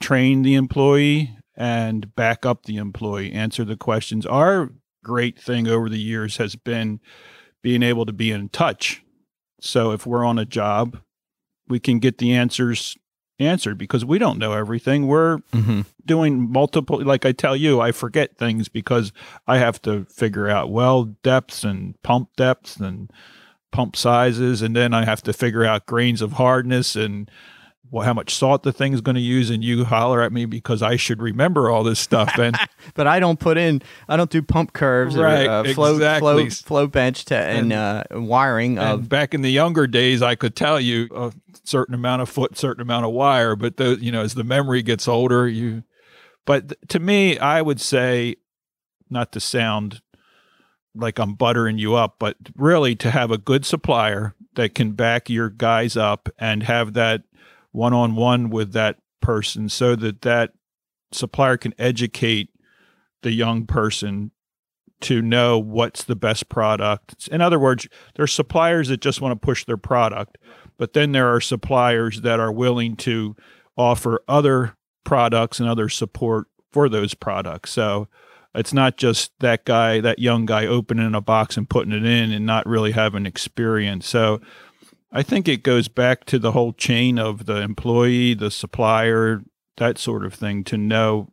train 0.00 0.42
the 0.42 0.54
employee 0.54 1.36
and 1.56 2.14
back 2.14 2.44
up 2.44 2.64
the 2.64 2.76
employee, 2.76 3.32
answer 3.32 3.64
the 3.64 3.76
questions. 3.76 4.26
Our 4.26 4.70
great 5.02 5.38
thing 5.38 5.66
over 5.68 5.88
the 5.88 5.98
years 5.98 6.36
has 6.36 6.56
been 6.56 7.00
being 7.62 7.82
able 7.82 8.06
to 8.06 8.12
be 8.12 8.30
in 8.30 8.48
touch. 8.50 9.02
So 9.60 9.92
if 9.92 10.06
we're 10.06 10.24
on 10.24 10.38
a 10.38 10.44
job, 10.44 10.98
we 11.68 11.80
can 11.80 11.98
get 11.98 12.18
the 12.18 12.34
answers 12.34 12.96
answered 13.38 13.78
because 13.78 14.04
we 14.04 14.18
don't 14.18 14.38
know 14.38 14.52
everything. 14.52 15.06
We're 15.06 15.38
mm-hmm. 15.52 15.82
doing 16.04 16.50
multiple 16.50 17.02
like 17.02 17.26
I 17.26 17.32
tell 17.32 17.56
you, 17.56 17.80
I 17.80 17.92
forget 17.92 18.36
things 18.36 18.68
because 18.68 19.12
I 19.46 19.58
have 19.58 19.80
to 19.82 20.04
figure 20.06 20.48
out 20.48 20.70
well 20.70 21.04
depths 21.04 21.64
and 21.64 22.00
pump 22.02 22.30
depths 22.36 22.76
and 22.76 23.10
pump 23.72 23.96
sizes 23.96 24.62
and 24.62 24.74
then 24.74 24.94
I 24.94 25.04
have 25.04 25.22
to 25.22 25.32
figure 25.32 25.64
out 25.64 25.86
grains 25.86 26.22
of 26.22 26.32
hardness 26.32 26.96
and 26.96 27.30
well, 27.90 28.04
how 28.04 28.12
much 28.12 28.34
salt 28.34 28.62
the 28.62 28.72
thing's 28.72 29.00
going 29.00 29.14
to 29.14 29.20
use 29.20 29.50
and 29.50 29.62
you 29.62 29.84
holler 29.84 30.20
at 30.22 30.32
me 30.32 30.44
because 30.44 30.82
I 30.82 30.96
should 30.96 31.22
remember 31.22 31.70
all 31.70 31.84
this 31.84 32.00
stuff 32.00 32.36
and 32.38 32.56
but 32.94 33.06
I 33.06 33.20
don't 33.20 33.38
put 33.38 33.56
in. 33.58 33.82
I 34.08 34.16
don't 34.16 34.30
do 34.30 34.42
pump 34.42 34.72
curves 34.72 35.16
Right, 35.16 35.46
or 35.46 35.50
uh, 35.50 35.64
flow, 35.72 35.94
exactly. 35.94 36.50
flow 36.50 36.50
flow 36.50 36.86
bench 36.86 37.26
to 37.26 37.36
and, 37.36 37.72
uh, 37.72 38.04
wiring 38.10 38.78
And 38.78 39.00
of. 39.02 39.08
back 39.08 39.34
in 39.34 39.42
the 39.42 39.50
younger 39.50 39.86
days, 39.86 40.22
I 40.22 40.34
could 40.34 40.56
tell 40.56 40.80
you 40.80 41.08
a 41.14 41.32
certain 41.64 41.94
amount 41.94 42.22
of 42.22 42.28
foot, 42.28 42.56
certain 42.56 42.82
amount 42.82 43.06
of 43.06 43.12
wire. 43.12 43.54
But 43.56 43.76
the, 43.76 43.96
you 44.00 44.10
know, 44.10 44.22
as 44.22 44.34
the 44.34 44.44
memory 44.44 44.82
gets 44.82 45.06
older, 45.06 45.46
you. 45.48 45.84
But 46.44 46.88
to 46.90 46.98
me, 47.00 47.38
I 47.38 47.62
would 47.62 47.80
say, 47.80 48.36
not 49.10 49.32
to 49.32 49.40
sound 49.40 50.00
like 50.96 51.18
I'm 51.18 51.34
buttering 51.34 51.78
you 51.78 51.94
up, 51.94 52.16
but 52.18 52.36
really 52.56 52.94
to 52.96 53.10
have 53.10 53.30
a 53.30 53.38
good 53.38 53.64
supplier 53.64 54.34
that 54.54 54.74
can 54.74 54.92
back 54.92 55.28
your 55.28 55.50
guys 55.50 55.96
up 55.96 56.28
and 56.38 56.62
have 56.62 56.94
that 56.94 57.22
one 57.72 57.92
on 57.92 58.16
one 58.16 58.50
with 58.50 58.72
that 58.72 58.96
person, 59.20 59.68
so 59.68 59.94
that 59.96 60.22
that 60.22 60.52
supplier 61.12 61.56
can 61.56 61.74
educate 61.78 62.50
the 63.22 63.32
young 63.32 63.66
person 63.66 64.30
to 65.00 65.20
know 65.20 65.58
what's 65.58 66.04
the 66.04 66.16
best 66.16 66.48
product. 66.48 67.28
In 67.28 67.40
other 67.40 67.58
words, 67.58 67.86
there's 68.14 68.32
suppliers 68.32 68.88
that 68.88 69.00
just 69.00 69.20
want 69.20 69.32
to 69.32 69.46
push 69.46 69.64
their 69.64 69.76
product, 69.76 70.38
but 70.78 70.94
then 70.94 71.12
there 71.12 71.34
are 71.34 71.40
suppliers 71.40 72.22
that 72.22 72.40
are 72.40 72.52
willing 72.52 72.96
to 72.96 73.36
offer 73.76 74.22
other 74.26 74.74
products 75.04 75.60
and 75.60 75.68
other 75.68 75.88
support 75.90 76.46
for 76.72 76.88
those 76.88 77.12
products. 77.14 77.70
So 77.72 78.08
it's 78.56 78.72
not 78.72 78.96
just 78.96 79.32
that 79.40 79.64
guy, 79.64 80.00
that 80.00 80.18
young 80.18 80.46
guy 80.46 80.66
opening 80.66 81.14
a 81.14 81.20
box 81.20 81.56
and 81.56 81.68
putting 81.68 81.92
it 81.92 82.04
in 82.04 82.32
and 82.32 82.46
not 82.46 82.66
really 82.66 82.92
having 82.92 83.26
experience. 83.26 84.08
So 84.08 84.40
I 85.12 85.22
think 85.22 85.46
it 85.48 85.62
goes 85.62 85.88
back 85.88 86.24
to 86.26 86.38
the 86.38 86.52
whole 86.52 86.72
chain 86.72 87.18
of 87.18 87.46
the 87.46 87.60
employee, 87.60 88.34
the 88.34 88.50
supplier, 88.50 89.42
that 89.76 89.98
sort 89.98 90.24
of 90.24 90.34
thing 90.34 90.64
to 90.64 90.76
know 90.76 91.32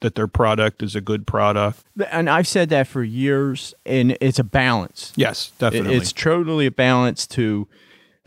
that 0.00 0.14
their 0.14 0.28
product 0.28 0.82
is 0.82 0.94
a 0.94 1.00
good 1.00 1.26
product. 1.26 1.82
And 2.10 2.28
I've 2.28 2.46
said 2.46 2.68
that 2.70 2.86
for 2.86 3.02
years, 3.02 3.74
and 3.84 4.16
it's 4.20 4.38
a 4.38 4.44
balance. 4.44 5.12
Yes, 5.16 5.52
definitely. 5.58 5.96
It's 5.96 6.12
totally 6.12 6.66
a 6.66 6.70
balance 6.70 7.26
to. 7.28 7.68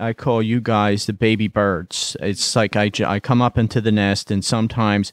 I 0.01 0.13
call 0.13 0.41
you 0.41 0.61
guys 0.61 1.07
the 1.07 1.13
baby 1.13 1.49
birds. 1.49 2.15
It's 2.21 2.55
like 2.55 2.77
I, 2.77 2.89
I 3.05 3.19
come 3.19 3.41
up 3.41 3.57
into 3.57 3.81
the 3.81 3.91
nest, 3.91 4.31
and 4.31 4.43
sometimes 4.43 5.11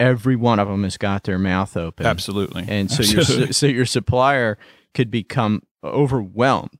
every 0.00 0.34
one 0.34 0.58
of 0.58 0.66
them 0.66 0.82
has 0.82 0.96
got 0.96 1.22
their 1.22 1.38
mouth 1.38 1.76
open. 1.76 2.04
Absolutely. 2.06 2.64
and 2.66 2.90
so 2.90 3.02
Absolutely. 3.02 3.44
your 3.44 3.52
so 3.52 3.66
your 3.66 3.86
supplier 3.86 4.58
could 4.94 5.10
become 5.12 5.62
overwhelmed. 5.84 6.72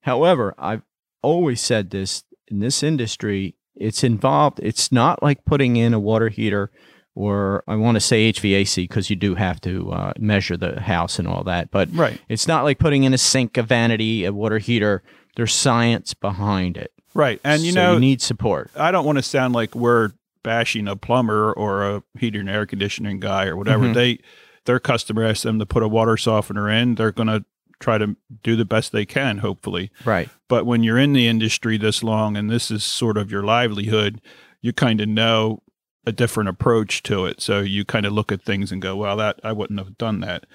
However, 0.00 0.54
I've 0.58 0.82
always 1.22 1.60
said 1.60 1.90
this 1.90 2.24
in 2.48 2.58
this 2.58 2.82
industry, 2.82 3.54
it's 3.76 4.02
involved. 4.04 4.60
It's 4.62 4.90
not 4.90 5.22
like 5.22 5.44
putting 5.44 5.76
in 5.76 5.94
a 5.94 6.00
water 6.00 6.28
heater 6.28 6.70
or 7.14 7.62
I 7.68 7.76
want 7.76 7.94
to 7.94 8.00
say 8.00 8.32
HVAC 8.32 8.76
because 8.88 9.08
you 9.08 9.14
do 9.16 9.36
have 9.36 9.60
to 9.60 9.92
uh, 9.92 10.12
measure 10.18 10.56
the 10.56 10.80
house 10.80 11.18
and 11.20 11.28
all 11.28 11.44
that. 11.44 11.70
But 11.70 11.88
Right. 11.92 12.20
it's 12.28 12.48
not 12.48 12.64
like 12.64 12.78
putting 12.80 13.04
in 13.04 13.14
a 13.14 13.18
sink, 13.18 13.56
a 13.56 13.62
vanity, 13.62 14.24
a 14.24 14.32
water 14.32 14.58
heater. 14.58 15.02
There's 15.36 15.52
science 15.52 16.12
behind 16.12 16.76
it. 16.76 16.90
Right. 17.14 17.40
And 17.44 17.62
you 17.62 17.70
So 17.72 17.80
know, 17.82 17.92
you 17.94 18.00
need 18.00 18.20
support. 18.20 18.70
I 18.76 18.90
don't 18.90 19.04
want 19.04 19.18
to 19.18 19.22
sound 19.22 19.54
like 19.54 19.74
we're 19.76 20.10
bashing 20.44 20.86
a 20.86 20.94
plumber 20.94 21.52
or 21.52 21.82
a 21.82 22.02
heating 22.16 22.42
and 22.42 22.50
air 22.50 22.66
conditioning 22.66 23.18
guy 23.18 23.46
or 23.46 23.56
whatever. 23.56 23.86
Mhm. 23.86 23.94
They 23.94 24.18
their 24.66 24.78
customer 24.78 25.24
asks 25.24 25.42
them 25.42 25.58
to 25.58 25.66
put 25.66 25.82
a 25.82 25.88
water 25.88 26.16
softener 26.16 26.70
in, 26.70 26.94
they're 26.94 27.12
going 27.12 27.26
to 27.26 27.44
try 27.80 27.98
to 27.98 28.16
do 28.42 28.56
the 28.56 28.64
best 28.64 28.92
they 28.92 29.04
can, 29.04 29.38
hopefully. 29.38 29.90
Right. 30.04 30.30
But 30.48 30.64
when 30.64 30.82
you're 30.82 30.98
in 30.98 31.12
the 31.12 31.26
industry 31.26 31.76
this 31.76 32.02
long 32.02 32.36
and 32.36 32.48
this 32.48 32.70
is 32.70 32.82
sort 32.82 33.18
of 33.18 33.30
your 33.30 33.42
livelihood, 33.42 34.22
you 34.62 34.72
kind 34.72 35.00
of 35.02 35.08
know 35.08 35.62
a 36.06 36.12
different 36.12 36.48
approach 36.48 37.02
to 37.02 37.26
it. 37.26 37.40
So 37.40 37.60
you 37.60 37.84
kind 37.84 38.06
of 38.06 38.12
look 38.12 38.32
at 38.32 38.42
things 38.42 38.72
and 38.72 38.80
go, 38.80 38.96
well, 38.96 39.16
that 39.18 39.40
I 39.44 39.52
wouldn't 39.52 39.78
have 39.78 39.98
done 39.98 40.20
that. 40.20 40.46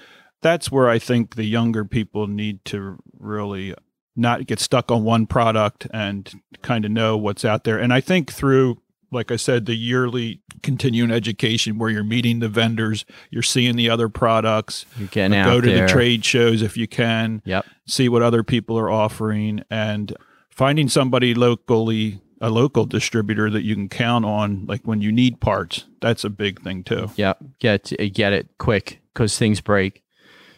That's 0.42 0.72
where 0.72 0.88
I 0.88 0.98
think 0.98 1.34
the 1.36 1.44
younger 1.44 1.84
people 1.84 2.26
need 2.26 2.64
to 2.66 2.98
really 3.18 3.74
not 4.16 4.46
get 4.46 4.58
stuck 4.58 4.90
on 4.90 5.04
one 5.04 5.26
product 5.26 5.86
and 5.92 6.32
kind 6.62 6.84
of 6.84 6.90
know 6.90 7.16
what's 7.16 7.44
out 7.44 7.64
there. 7.64 7.78
And 7.78 7.92
I 7.92 8.00
think 8.00 8.32
through, 8.32 8.80
like 9.12 9.30
I 9.30 9.36
said, 9.36 9.66
the 9.66 9.74
yearly 9.74 10.40
continuing 10.62 11.10
education 11.10 11.78
where 11.78 11.90
you're 11.90 12.04
meeting 12.04 12.38
the 12.40 12.48
vendors, 12.48 13.04
you're 13.30 13.42
seeing 13.42 13.76
the 13.76 13.90
other 13.90 14.08
products, 14.08 14.86
getting 15.10 15.36
out 15.36 15.46
go 15.46 15.60
to 15.60 15.66
there. 15.68 15.86
the 15.86 15.92
trade 15.92 16.24
shows 16.24 16.62
if 16.62 16.76
you 16.76 16.86
can 16.86 17.42
Yep. 17.44 17.66
see 17.86 18.08
what 18.08 18.22
other 18.22 18.42
people 18.42 18.78
are 18.78 18.90
offering 18.90 19.62
and 19.70 20.14
finding 20.48 20.88
somebody 20.88 21.34
locally 21.34 22.20
a 22.40 22.48
local 22.50 22.86
distributor 22.86 23.50
that 23.50 23.62
you 23.64 23.74
can 23.74 23.88
count 23.88 24.24
on 24.24 24.64
like 24.66 24.80
when 24.84 25.02
you 25.02 25.12
need 25.12 25.40
parts 25.40 25.84
that's 26.00 26.24
a 26.24 26.30
big 26.30 26.62
thing 26.62 26.82
too 26.82 27.10
Yep. 27.16 27.38
Get 27.58 27.92
get 28.14 28.32
it 28.32 28.48
quick 28.58 29.00
because 29.12 29.36
things 29.38 29.60
break. 29.60 30.02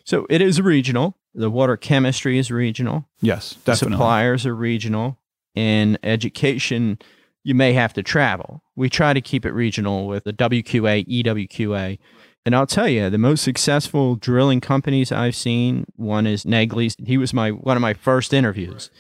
So 0.05 0.27
it 0.31 0.41
is 0.41 0.61
regional. 0.61 1.17
The 1.35 1.51
water 1.51 1.77
chemistry 1.77 2.39
is 2.39 2.51
regional. 2.53 3.09
yes 3.21 3.55
The 3.65 3.73
definitely 3.73 3.95
suppliers 3.97 4.47
are 4.47 4.55
regional. 4.55 5.19
In 5.55 5.99
education, 6.03 6.99
you 7.45 7.55
may 7.55 7.73
have 7.73 7.93
to 7.95 8.03
travel. 8.03 8.63
We 8.77 8.89
try 8.89 9.13
to 9.13 9.21
keep 9.21 9.45
it 9.45 9.53
regional 9.53 10.07
with 10.07 10.25
the 10.25 10.33
WQA, 10.33 11.07
EWQA. 11.07 11.99
And 12.45 12.57
I'll 12.57 12.67
tell 12.67 12.89
you, 12.89 13.09
the 13.09 13.19
most 13.19 13.43
successful 13.43 14.17
drilling 14.17 14.61
companies 14.61 15.13
I've 15.13 15.37
seen, 15.37 15.87
one 15.97 16.27
is 16.27 16.45
Negley's. 16.45 16.97
He 17.05 17.17
was 17.17 17.33
my 17.33 17.51
one 17.51 17.77
of 17.77 17.81
my 17.81 17.95
first 17.95 18.33
interviews. 18.33 18.91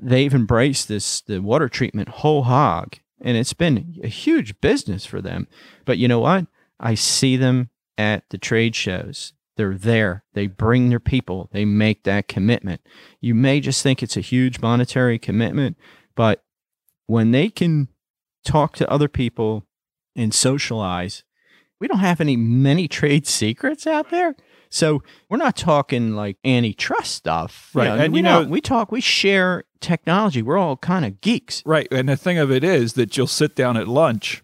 They've 0.00 0.34
embraced 0.34 0.88
this 0.88 1.20
the 1.20 1.40
water 1.40 1.68
treatment 1.68 2.08
whole 2.08 2.44
hog, 2.44 2.96
and 3.20 3.36
it's 3.36 3.52
been 3.52 4.00
a 4.02 4.08
huge 4.08 4.60
business 4.60 5.06
for 5.06 5.20
them. 5.20 5.46
But 5.84 5.98
you 5.98 6.08
know 6.08 6.20
what? 6.20 6.46
I 6.80 6.94
see 6.94 7.36
them 7.36 7.70
at 7.96 8.28
the 8.30 8.38
trade 8.38 8.74
shows. 8.74 9.32
They're 9.56 9.74
there. 9.74 10.24
They 10.32 10.46
bring 10.46 10.88
their 10.88 10.98
people. 10.98 11.50
They 11.52 11.64
make 11.64 12.02
that 12.04 12.26
commitment. 12.26 12.80
You 13.20 13.34
may 13.34 13.60
just 13.60 13.82
think 13.82 14.02
it's 14.02 14.16
a 14.16 14.20
huge 14.20 14.60
monetary 14.60 15.18
commitment, 15.18 15.76
but 16.16 16.42
when 17.12 17.30
they 17.30 17.50
can 17.50 17.88
talk 18.44 18.74
to 18.76 18.90
other 18.90 19.06
people 19.08 19.64
and 20.16 20.32
socialize, 20.32 21.24
we 21.78 21.86
don't 21.86 21.98
have 21.98 22.20
any 22.22 22.36
many 22.36 22.88
trade 22.88 23.26
secrets 23.26 23.86
out 23.86 24.10
there. 24.10 24.34
So 24.70 25.02
we're 25.28 25.36
not 25.36 25.54
talking 25.54 26.14
like 26.16 26.38
antitrust 26.44 27.14
stuff, 27.14 27.70
Right, 27.74 27.88
and 28.00 28.12
we 28.14 28.20
you 28.20 28.22
know- 28.22 28.40
don't- 28.42 28.50
we 28.50 28.62
talk, 28.62 28.90
we 28.90 29.02
share 29.02 29.64
technology. 29.80 30.40
We're 30.40 30.56
all 30.56 30.78
kind 30.78 31.04
of 31.04 31.20
geeks. 31.20 31.62
right 31.66 31.86
and 31.90 32.08
the 32.08 32.16
thing 32.16 32.38
of 32.38 32.50
it 32.50 32.64
is 32.64 32.94
that 32.94 33.14
you'll 33.16 33.26
sit 33.26 33.54
down 33.54 33.76
at 33.76 33.86
lunch 33.88 34.42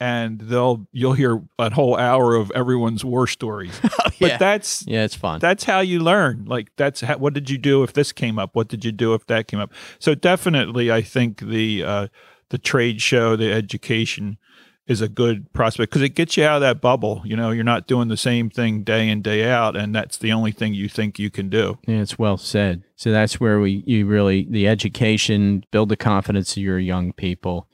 and 0.00 0.40
they'll 0.40 0.86
you'll 0.92 1.14
hear 1.14 1.42
a 1.58 1.72
whole 1.72 1.96
hour 1.96 2.34
of 2.36 2.50
everyone's 2.54 3.04
war 3.04 3.26
stories. 3.26 3.80
But 4.20 4.30
yeah, 4.30 4.36
that's 4.36 4.84
yeah, 4.88 5.04
it's 5.04 5.14
fun. 5.14 5.38
that's 5.38 5.62
how 5.62 5.78
you 5.78 6.00
learn. 6.00 6.44
Like 6.46 6.70
that's 6.74 7.02
how, 7.02 7.18
what 7.18 7.34
did 7.34 7.48
you 7.48 7.56
do 7.56 7.84
if 7.84 7.92
this 7.92 8.10
came 8.10 8.36
up? 8.36 8.56
What 8.56 8.66
did 8.66 8.84
you 8.84 8.90
do 8.90 9.14
if 9.14 9.24
that 9.28 9.46
came 9.46 9.60
up? 9.60 9.72
So 10.00 10.16
definitely 10.16 10.90
i 10.90 11.02
think 11.02 11.40
the 11.40 11.84
uh 11.84 12.08
the 12.50 12.58
trade 12.58 13.00
show 13.00 13.36
the 13.36 13.52
education 13.52 14.38
is 14.86 15.00
a 15.00 15.08
good 15.08 15.52
prospect 15.52 15.90
because 15.92 16.02
it 16.02 16.10
gets 16.10 16.36
you 16.36 16.44
out 16.44 16.56
of 16.56 16.60
that 16.62 16.80
bubble 16.80 17.22
you 17.24 17.36
know? 17.36 17.50
You're 17.50 17.64
not 17.64 17.86
doing 17.86 18.08
the 18.08 18.16
same 18.16 18.48
thing 18.50 18.82
day 18.82 19.08
in 19.08 19.22
day 19.22 19.48
out 19.50 19.76
and 19.76 19.94
that's 19.94 20.16
the 20.16 20.32
only 20.32 20.52
thing 20.52 20.74
you 20.74 20.88
think 20.88 21.18
you 21.18 21.30
can 21.30 21.48
do. 21.48 21.78
Yeah, 21.86 21.98
it's 21.98 22.18
well 22.18 22.38
said. 22.38 22.82
So 22.96 23.12
that's 23.12 23.38
where 23.38 23.60
we 23.60 23.82
you 23.86 24.06
really 24.06 24.46
the 24.50 24.66
education 24.66 25.64
build 25.70 25.90
the 25.90 25.96
confidence 25.96 26.56
of 26.56 26.62
your 26.62 26.78
young 26.78 27.12
people, 27.12 27.68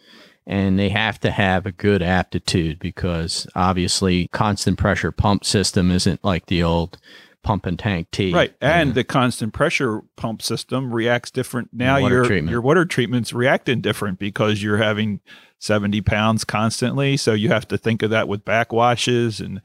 and 0.46 0.78
they 0.78 0.90
have 0.90 1.18
to 1.20 1.30
have 1.30 1.64
a 1.66 1.72
good 1.72 2.02
aptitude 2.02 2.78
because 2.78 3.46
obviously 3.54 4.28
constant 4.28 4.78
pressure 4.78 5.10
pump 5.12 5.44
system 5.44 5.90
isn't 5.90 6.22
like 6.24 6.46
the 6.46 6.62
old 6.62 6.98
pump 7.42 7.66
and 7.66 7.78
tank 7.78 8.08
T. 8.10 8.32
right 8.32 8.54
and 8.60 8.88
Yeah. 8.90 8.94
the 8.94 9.04
constant 9.04 9.52
pressure 9.52 10.00
pump 10.16 10.40
system 10.42 10.92
reacts 10.94 11.30
different 11.30 11.68
now 11.72 11.96
your 11.98 12.24
treatment. 12.24 12.50
your 12.50 12.60
water 12.62 12.84
treatment's 12.86 13.32
reacting 13.34 13.80
different 13.82 14.18
because 14.18 14.62
you're 14.62 14.78
having 14.78 15.20
70 15.58 16.00
pounds 16.02 16.44
constantly 16.44 17.16
so 17.18 17.32
you 17.34 17.50
have 17.50 17.68
to 17.68 17.76
think 17.78 18.02
of 18.02 18.10
that 18.10 18.28
with 18.28 18.44
backwashes 18.44 19.44
and 19.44 19.60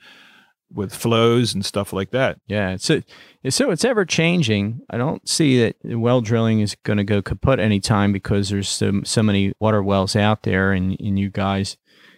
with 0.72 0.94
flows 0.94 1.54
and 1.54 1.66
stuff 1.66 1.92
like 1.92 2.12
that 2.12 2.40
yeah, 2.48 2.78
so 2.78 3.02
so 3.48 3.72
it's 3.72 3.86
ever 3.86 4.06
changing. 4.06 4.82
I 4.90 4.98
don't 4.98 5.28
see 5.28 5.62
that 5.62 5.78
well 5.84 6.20
drilling 6.20 6.60
is 6.60 6.76
going 6.84 6.98
to 6.98 7.04
go 7.04 7.22
kaput 7.22 7.60
anytime 7.60 8.12
because 8.12 8.50
there's 8.50 8.68
so 8.68 9.02
so 9.04 9.24
many 9.24 9.54
water 9.60 9.82
wells 9.82 10.16
out 10.16 10.44
there, 10.44 10.74
and 10.74 11.00
and 11.00 11.18
you 11.18 11.30
guys, 11.30 11.78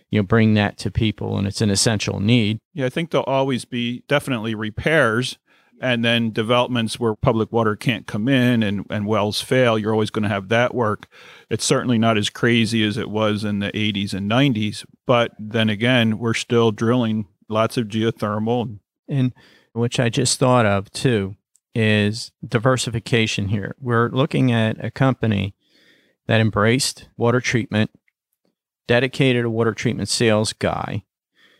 you 0.09 0.19
know, 0.19 0.25
bring 0.25 0.55
that 0.55 0.77
to 0.79 0.89
people, 0.89 1.37
and 1.37 1.45
it's 1.45 1.61
an 1.61 1.69
essential 1.69 2.19
need. 2.19 2.59
Yeah, 2.73 2.87
I 2.87 2.89
think 2.89 3.11
there'll 3.11 3.25
always 3.25 3.65
be 3.65 4.03
definitely 4.07 4.55
repairs 4.55 5.37
and 5.83 6.05
then 6.05 6.31
developments 6.31 6.99
where 6.99 7.15
public 7.15 7.51
water 7.51 7.75
can't 7.75 8.05
come 8.05 8.27
in 8.27 8.61
and, 8.61 8.85
and 8.91 9.07
wells 9.07 9.41
fail. 9.41 9.79
You're 9.79 9.93
always 9.93 10.11
going 10.11 10.21
to 10.21 10.29
have 10.29 10.49
that 10.49 10.75
work. 10.75 11.07
It's 11.49 11.65
certainly 11.65 11.97
not 11.97 12.19
as 12.19 12.29
crazy 12.29 12.83
as 12.83 12.97
it 12.97 13.09
was 13.09 13.43
in 13.43 13.59
the 13.59 13.71
80s 13.71 14.13
and 14.13 14.29
90s. 14.29 14.85
But 15.07 15.31
then 15.39 15.69
again, 15.69 16.19
we're 16.19 16.35
still 16.35 16.71
drilling 16.71 17.25
lots 17.51 17.77
of 17.77 17.87
geothermal. 17.87 18.79
And 19.07 19.33
which 19.73 19.99
I 19.99 20.09
just 20.09 20.39
thought 20.39 20.65
of 20.65 20.91
too 20.91 21.35
is 21.73 22.31
diversification 22.45 23.49
here. 23.49 23.75
We're 23.79 24.09
looking 24.09 24.51
at 24.51 24.83
a 24.83 24.91
company 24.91 25.55
that 26.27 26.41
embraced 26.41 27.09
water 27.17 27.39
treatment, 27.41 27.91
dedicated 28.87 29.45
a 29.45 29.49
water 29.49 29.73
treatment 29.73 30.09
sales 30.09 30.53
guy. 30.53 31.03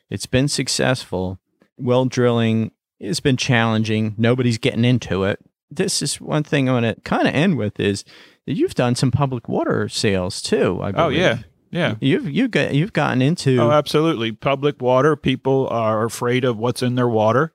It's 0.09 0.25
been 0.25 0.47
successful. 0.47 1.39
Well 1.77 2.05
drilling 2.05 2.71
has 2.99 3.19
been 3.19 3.37
challenging. 3.37 4.15
Nobody's 4.17 4.57
getting 4.57 4.85
into 4.85 5.23
it. 5.23 5.39
This 5.69 6.01
is 6.01 6.19
one 6.19 6.43
thing 6.43 6.67
I 6.67 6.73
want 6.73 6.85
to 6.85 7.01
kind 7.01 7.27
of 7.27 7.33
end 7.33 7.57
with 7.57 7.79
is 7.79 8.03
that 8.45 8.55
you've 8.55 8.75
done 8.75 8.95
some 8.95 9.11
public 9.11 9.47
water 9.47 9.87
sales 9.87 10.41
too. 10.41 10.81
I 10.81 10.91
Oh, 10.93 11.09
yeah. 11.09 11.39
Yeah. 11.71 11.95
You've 11.99 12.29
you 12.29 12.47
got 12.47 12.73
you've 12.73 12.93
gotten 12.93 13.21
into 13.21 13.59
Oh, 13.59 13.71
absolutely. 13.71 14.31
Public 14.31 14.81
water, 14.81 15.15
people 15.15 15.67
are 15.69 16.03
afraid 16.03 16.43
of 16.43 16.57
what's 16.57 16.83
in 16.83 16.95
their 16.95 17.07
water. 17.07 17.53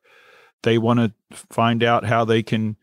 They 0.62 0.78
want 0.78 0.98
to 1.00 1.12
find 1.50 1.82
out 1.84 2.04
how 2.04 2.24
they 2.24 2.42
can 2.42 2.76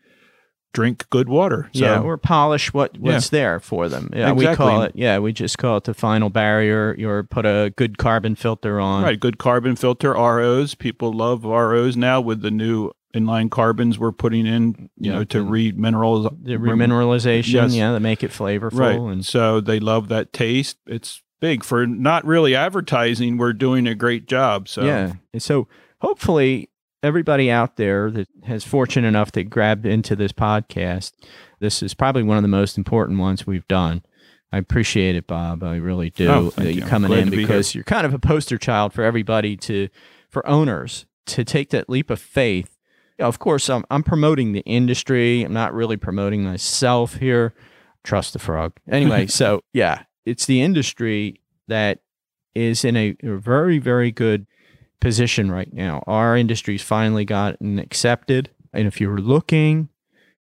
drink 0.74 1.08
good 1.10 1.30
water. 1.30 1.70
So, 1.74 1.86
yeah, 1.86 2.00
or 2.00 2.18
polish 2.18 2.74
what 2.74 2.98
what's 2.98 3.30
there 3.30 3.60
for 3.60 3.90
them. 3.90 4.10
Yeah, 4.14 4.32
we 4.32 4.54
call 4.56 4.84
it. 4.84 4.94
Yeah, 4.96 5.20
we 5.20 5.34
just 5.34 5.58
call 5.58 5.78
it 5.78 5.84
the 5.84 5.94
final 5.94 6.30
barrier. 6.30 6.96
Or 7.06 7.24
put 7.24 7.46
a 7.46 7.74
good 7.76 7.98
carbon 7.98 8.36
filter 8.36 8.80
on. 8.80 9.04
Right, 9.04 9.20
good 9.20 9.38
carbon 9.38 9.76
filter 9.76 10.12
ROs. 10.14 10.76
People 10.76 11.12
love 11.14 11.44
ROs 11.46 11.96
now 11.98 12.22
with 12.22 12.42
the 12.42 12.52
new 12.52 12.92
inline 13.16 13.52
carbons 13.52 14.00
we're 14.00 14.12
putting 14.12 14.48
in, 14.48 14.90
you 14.98 15.12
Yeah, 15.12 15.20
know, 15.20 15.24
to 15.26 15.40
and 15.40 15.52
re-mineralize. 15.52 16.44
The 16.44 16.54
remineralization. 16.54 17.54
Yes. 17.54 17.74
Yeah, 17.76 17.92
that 17.92 18.00
make 18.00 18.24
it 18.24 18.32
flavorful. 18.32 18.80
Right, 18.80 19.00
And 19.00 19.26
so 19.26 19.62
they 19.62 19.80
love 19.80 20.08
that 20.08 20.34
taste. 20.34 20.78
It's 20.88 21.22
big 21.44 21.62
for 21.62 21.86
not 21.86 22.24
really 22.26 22.56
advertising. 22.56 23.38
We're 23.38 23.52
doing 23.52 23.86
a 23.86 23.94
great 23.94 24.28
job. 24.28 24.70
So 24.70 24.86
yeah, 24.86 25.16
and 25.34 25.44
so 25.44 25.68
hopefully 26.00 26.70
everybody 27.04 27.52
out 27.52 27.76
there 27.76 28.10
that 28.12 28.30
has 28.46 28.64
fortunate 28.64 29.10
enough 29.10 29.34
to 29.34 29.44
grab 29.44 29.86
into 29.86 30.16
this 30.16 30.32
podcast, 30.32 31.12
this 31.60 31.84
is 31.84 31.94
probably 31.94 32.24
one 32.24 32.38
of 32.38 32.44
the 32.44 32.48
most 32.48 32.78
important 32.78 33.20
ones 33.20 33.46
we've 33.46 33.68
done. 33.68 34.04
I 34.54 34.58
appreciate 34.58 35.18
it, 35.18 35.28
Bob. 35.28 35.64
I 35.64 35.76
really 35.76 36.12
do. 36.12 36.30
Oh, 36.30 36.50
that 36.52 36.76
you. 36.76 36.84
coming 36.84 37.12
in 37.12 37.26
to 37.26 37.32
be 37.32 37.38
here. 37.40 37.48
because 37.48 37.76
you're 37.76 37.84
kind 37.84 38.06
of 38.06 38.14
a 38.14 38.20
poster 38.20 38.58
child 38.58 38.94
for 38.94 39.04
everybody 39.04 39.58
to, 39.58 39.90
for 40.30 40.48
owners 40.48 41.06
to 41.26 41.44
take 41.44 41.72
that 41.72 41.90
leap 41.90 42.10
of 42.10 42.22
faith. 42.22 42.78
Yeah, 43.20 43.26
of 43.26 43.40
course, 43.40 43.70
I'm, 43.70 43.84
I'm 43.92 44.04
promoting 44.04 44.54
the 44.54 44.62
industry. 44.62 45.44
I'm 45.44 45.52
not 45.52 45.74
really 45.74 45.98
promoting 45.98 46.44
myself 46.44 47.16
here. 47.16 47.54
Trust 48.06 48.32
the 48.32 48.40
frog. 48.40 48.78
Anyway, 48.88 49.28
so 49.28 49.62
yeah, 49.74 50.04
it's 50.26 50.46
the 50.46 50.62
industry 50.62 51.42
that 51.68 52.00
is 52.56 52.86
in 52.86 52.96
a, 52.96 53.16
a 53.24 53.38
very, 53.38 53.80
very 53.80 54.12
good 54.12 54.46
position 55.00 55.52
right 55.52 55.74
now. 55.74 56.04
Our 56.08 56.38
industry's 56.38 56.82
finally 56.82 57.26
gotten 57.26 57.80
accepted. 57.80 58.50
And 58.72 58.88
if 58.88 59.02
you're 59.02 59.18
looking 59.18 59.90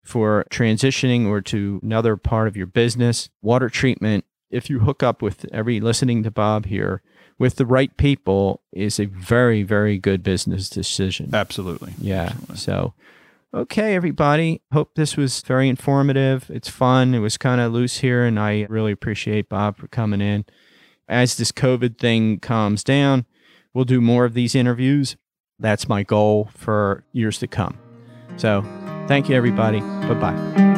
for 0.04 0.46
transitioning 0.50 1.28
or 1.28 1.41
to 1.41 1.80
another 1.84 2.17
part 2.17 2.48
of 2.48 2.58
your 2.58 2.67
business, 2.67 3.30
water 3.41 3.69
treatment 3.69 4.26
if 4.54 4.69
you 4.69 4.80
hook 4.80 5.02
up 5.02 5.22
with 5.22 5.46
every 5.52 5.80
listening 5.80 6.22
to 6.24 6.32
Bob 6.32 6.67
here 6.67 7.02
with 7.39 7.56
the 7.56 7.65
right 7.65 7.98
people 7.98 8.62
is 8.72 9.00
a 9.00 9.06
very, 9.06 9.63
very 9.63 9.98
good 9.98 10.22
business 10.22 10.69
decision. 10.69 11.32
Absolutely. 11.34 11.93
Yeah. 12.00 12.26
Absolutely. 12.26 12.56
So, 12.58 12.93
okay, 13.53 13.95
everybody. 13.95 14.61
Hope 14.71 14.95
this 14.95 15.15
was 15.15 15.41
very 15.41 15.69
informative. 15.69 16.49
It's 16.49 16.69
fun. 16.69 17.13
It 17.13 17.19
was 17.19 17.37
kind 17.37 17.61
of 17.61 17.71
loose 17.71 17.97
here, 17.97 18.25
and 18.25 18.39
I 18.39 18.65
really 18.69 18.91
appreciate 18.91 19.49
Bob 19.49 19.77
for 19.77 19.87
coming 19.87 20.21
in. 20.21 20.45
As 21.07 21.35
this 21.35 21.51
COVID 21.51 21.97
thing 21.97 22.39
calms 22.39 22.83
down, 22.83 23.25
we'll 23.73 23.85
do 23.85 24.01
more 24.01 24.25
of 24.25 24.33
these 24.33 24.55
interviews. 24.55 25.17
That's 25.59 25.87
my 25.87 26.03
goal 26.03 26.49
for 26.55 27.03
years 27.13 27.39
to 27.39 27.47
come. 27.47 27.77
So, 28.37 28.63
thank 29.07 29.29
you, 29.29 29.35
everybody. 29.35 29.79
Bye 29.81 30.13
bye. 30.15 30.72